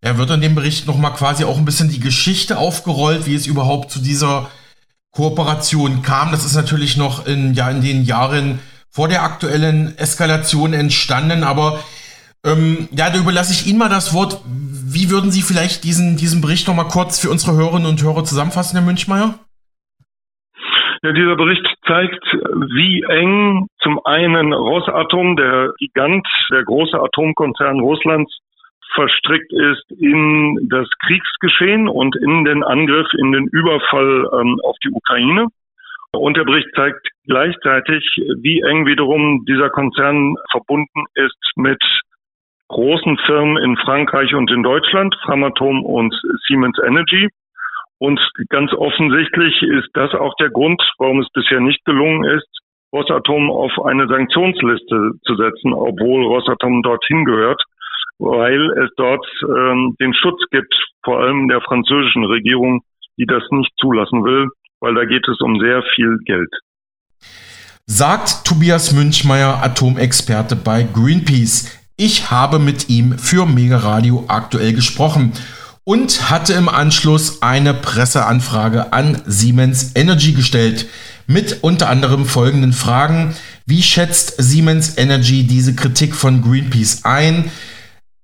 Er 0.00 0.16
wird 0.16 0.30
in 0.30 0.40
dem 0.40 0.54
Bericht 0.54 0.86
nochmal 0.86 1.12
quasi 1.12 1.44
auch 1.44 1.58
ein 1.58 1.64
bisschen 1.64 1.90
die 1.90 2.00
Geschichte 2.00 2.58
aufgerollt, 2.58 3.26
wie 3.26 3.34
es 3.34 3.46
überhaupt 3.46 3.90
zu 3.90 4.00
dieser 4.00 4.50
Kooperation 5.12 6.02
kam. 6.02 6.30
Das 6.30 6.44
ist 6.44 6.54
natürlich 6.54 6.96
noch 6.96 7.26
in, 7.26 7.54
ja, 7.54 7.68
in 7.70 7.82
den 7.82 8.04
Jahren 8.04 8.60
vor 8.90 9.08
der 9.08 9.22
aktuellen 9.22 9.96
Eskalation 9.98 10.72
entstanden, 10.72 11.42
aber 11.42 11.80
ähm, 12.44 12.88
ja, 12.92 13.10
da 13.10 13.18
überlasse 13.18 13.52
ich 13.52 13.68
Ihnen 13.68 13.78
mal 13.78 13.88
das 13.88 14.14
Wort. 14.14 14.40
Wie 14.46 15.10
würden 15.10 15.30
Sie 15.30 15.42
vielleicht 15.42 15.84
diesen, 15.84 16.16
diesen 16.16 16.40
Bericht 16.40 16.68
nochmal 16.68 16.88
kurz 16.88 17.20
für 17.20 17.30
unsere 17.30 17.56
Hörerinnen 17.56 17.88
und 17.88 18.02
Hörer 18.02 18.24
zusammenfassen, 18.24 18.76
Herr 18.78 18.86
Münchmeier? 18.86 19.34
Ja, 21.02 21.12
dieser 21.12 21.36
Bericht 21.36 21.66
zeigt, 21.86 22.24
wie 22.74 23.04
eng 23.08 23.66
zum 23.82 24.00
einen 24.04 24.52
Rosatom, 24.52 25.36
der 25.36 25.72
Gigant, 25.78 26.26
der 26.50 26.64
große 26.64 26.98
Atomkonzern 26.98 27.80
Russlands, 27.80 28.32
verstrickt 28.94 29.52
ist 29.52 29.90
in 30.00 30.68
das 30.70 30.88
Kriegsgeschehen 31.06 31.88
und 31.88 32.16
in 32.16 32.44
den 32.44 32.62
Angriff, 32.64 33.08
in 33.18 33.32
den 33.32 33.46
Überfall 33.48 34.28
ähm, 34.40 34.60
auf 34.64 34.76
die 34.84 34.90
Ukraine. 34.90 35.46
Und 36.12 36.36
der 36.36 36.44
Bericht 36.44 36.68
zeigt 36.74 37.06
gleichzeitig, 37.26 38.04
wie 38.40 38.60
eng 38.62 38.86
wiederum 38.86 39.44
dieser 39.46 39.70
Konzern 39.70 40.36
verbunden 40.50 41.04
ist 41.14 41.52
mit 41.56 41.82
großen 42.68 43.18
Firmen 43.26 43.56
in 43.62 43.76
Frankreich 43.76 44.34
und 44.34 44.50
in 44.50 44.62
Deutschland, 44.62 45.14
Framatome 45.24 45.82
und 45.82 46.14
Siemens 46.46 46.78
Energy. 46.84 47.28
Und 47.98 48.20
ganz 48.48 48.72
offensichtlich 48.72 49.62
ist 49.62 49.88
das 49.94 50.14
auch 50.14 50.34
der 50.36 50.50
Grund, 50.50 50.82
warum 50.98 51.20
es 51.20 51.28
bisher 51.32 51.60
nicht 51.60 51.84
gelungen 51.84 52.24
ist, 52.24 52.48
Rosatom 52.92 53.50
auf 53.50 53.72
eine 53.84 54.06
Sanktionsliste 54.06 55.12
zu 55.22 55.36
setzen, 55.36 55.74
obwohl 55.74 56.24
Rosatom 56.24 56.82
dorthin 56.82 57.24
gehört, 57.24 57.62
weil 58.18 58.70
es 58.84 58.90
dort 58.96 59.24
ähm, 59.44 59.96
den 60.00 60.12
Schutz 60.14 60.40
gibt, 60.50 60.74
vor 61.04 61.20
allem 61.20 61.48
der 61.48 61.60
französischen 61.60 62.24
Regierung, 62.24 62.82
die 63.16 63.26
das 63.26 63.42
nicht 63.50 63.72
zulassen 63.80 64.24
will, 64.24 64.48
weil 64.80 64.94
da 64.94 65.04
geht 65.04 65.26
es 65.28 65.40
um 65.40 65.58
sehr 65.60 65.82
viel 65.94 66.18
Geld. 66.24 66.50
Sagt 67.86 68.46
Tobias 68.46 68.92
Münchmeier, 68.92 69.62
Atomexperte 69.62 70.56
bei 70.56 70.82
Greenpeace. 70.82 71.78
Ich 71.96 72.30
habe 72.30 72.58
mit 72.58 72.90
ihm 72.90 73.12
für 73.18 73.46
Mega 73.46 73.78
Radio 73.78 74.24
aktuell 74.28 74.72
gesprochen 74.72 75.32
und 75.84 76.30
hatte 76.30 76.52
im 76.52 76.68
Anschluss 76.68 77.40
eine 77.40 77.72
Presseanfrage 77.72 78.92
an 78.92 79.22
Siemens 79.24 79.96
Energy 79.96 80.32
gestellt 80.32 80.86
mit 81.26 81.60
unter 81.62 81.88
anderem 81.88 82.26
folgenden 82.26 82.74
Fragen. 82.74 83.34
Wie 83.64 83.82
schätzt 83.82 84.34
Siemens 84.36 84.98
Energy 84.98 85.46
diese 85.46 85.74
Kritik 85.74 86.14
von 86.14 86.42
Greenpeace 86.42 87.06
ein? 87.06 87.50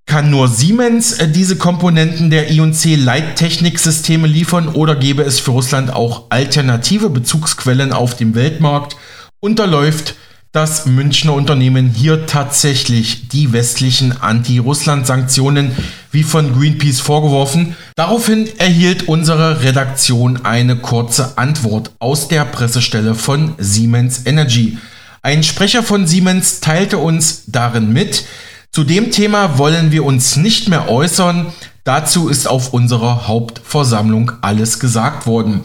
Kann 0.07 0.31
nur 0.31 0.49
Siemens 0.49 1.13
äh, 1.15 1.29
diese 1.29 1.57
Komponenten 1.57 2.31
der 2.31 2.51
IC 2.51 2.97
Leittechniksysteme 2.97 4.27
liefern 4.27 4.69
oder 4.69 4.97
gäbe 4.97 5.23
es 5.23 5.41
für 5.41 5.53
Russland 5.53 5.93
auch 5.93 6.27
alternative 6.29 7.11
Bezugsquellen 7.11 7.93
auf 7.93 8.17
dem 8.17 8.35
Weltmarkt? 8.35 8.97
Unterläuft 9.41 10.15
das 10.55 10.87
Münchner 10.87 11.35
Unternehmen 11.35 11.89
hier 11.91 12.27
tatsächlich 12.27 13.27
die 13.27 13.53
westlichen 13.53 14.13
Anti-Russland-Sanktionen 14.23 15.73
wie 16.13 16.23
von 16.23 16.55
Greenpeace 16.55 17.01
vorgeworfen. 17.01 17.75
Daraufhin 17.97 18.49
erhielt 18.59 19.09
unsere 19.09 19.65
Redaktion 19.65 20.45
eine 20.45 20.77
kurze 20.77 21.39
Antwort 21.39 21.91
aus 21.99 22.29
der 22.29 22.45
Pressestelle 22.45 23.17
von 23.17 23.55
Siemens 23.59 24.27
Energy. 24.27 24.79
Ein 25.23 25.43
Sprecher 25.43 25.83
von 25.83 26.07
Siemens 26.07 26.61
teilte 26.61 26.99
uns 26.99 27.43
darin 27.49 27.93
mit, 27.93 28.25
zu 28.75 28.83
dem 28.83 29.13
Thema 29.13 29.57
wollen 29.57 29.93
wir 29.93 30.05
uns 30.05 30.35
nicht 30.35 30.69
mehr 30.69 30.91
äußern. 30.91 31.47
Dazu 31.85 32.29
ist 32.29 32.49
auf 32.49 32.73
unserer 32.73 33.29
Hauptversammlung 33.29 34.33
alles 34.41 34.81
gesagt 34.81 35.29
worden. 35.29 35.61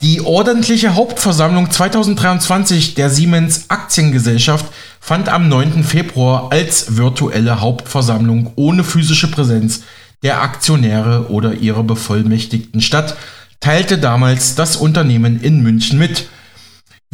Die 0.00 0.22
ordentliche 0.22 0.96
Hauptversammlung 0.96 1.70
2023 1.70 2.96
der 2.96 3.10
Siemens 3.10 3.66
Aktiengesellschaft 3.70 4.66
fand 4.98 5.28
am 5.28 5.48
9. 5.48 5.84
Februar 5.84 6.48
als 6.50 6.96
virtuelle 6.96 7.60
Hauptversammlung 7.60 8.50
ohne 8.56 8.82
physische 8.82 9.30
Präsenz 9.30 9.82
der 10.24 10.42
Aktionäre 10.42 11.30
oder 11.30 11.54
ihrer 11.54 11.84
Bevollmächtigten 11.84 12.80
statt, 12.80 13.16
teilte 13.60 13.98
damals 13.98 14.56
das 14.56 14.74
Unternehmen 14.74 15.40
in 15.40 15.62
München 15.62 15.96
mit. 15.96 16.26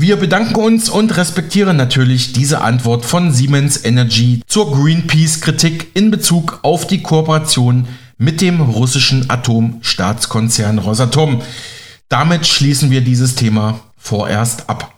Wir 0.01 0.15
bedanken 0.15 0.55
uns 0.55 0.89
und 0.89 1.17
respektieren 1.17 1.77
natürlich 1.77 2.33
diese 2.33 2.61
Antwort 2.61 3.05
von 3.05 3.33
Siemens 3.33 3.85
Energy 3.85 4.43
zur 4.47 4.71
Greenpeace-Kritik 4.71 5.89
in 5.95 6.13
Bezug 6.13 6.61
auf 6.63 6.87
die 6.87 7.03
Kooperation 7.03 7.89
mit 8.17 8.41
dem 8.41 8.61
russischen 8.61 9.29
Atomstaatskonzern 9.29 10.79
Rosatom. 10.79 11.43
Damit 12.09 12.47
schließen 12.47 12.93
wir 12.93 13.01
dieses 13.01 13.35
Thema 13.35 13.81
vorerst 13.97 14.71
ab. 14.71 14.98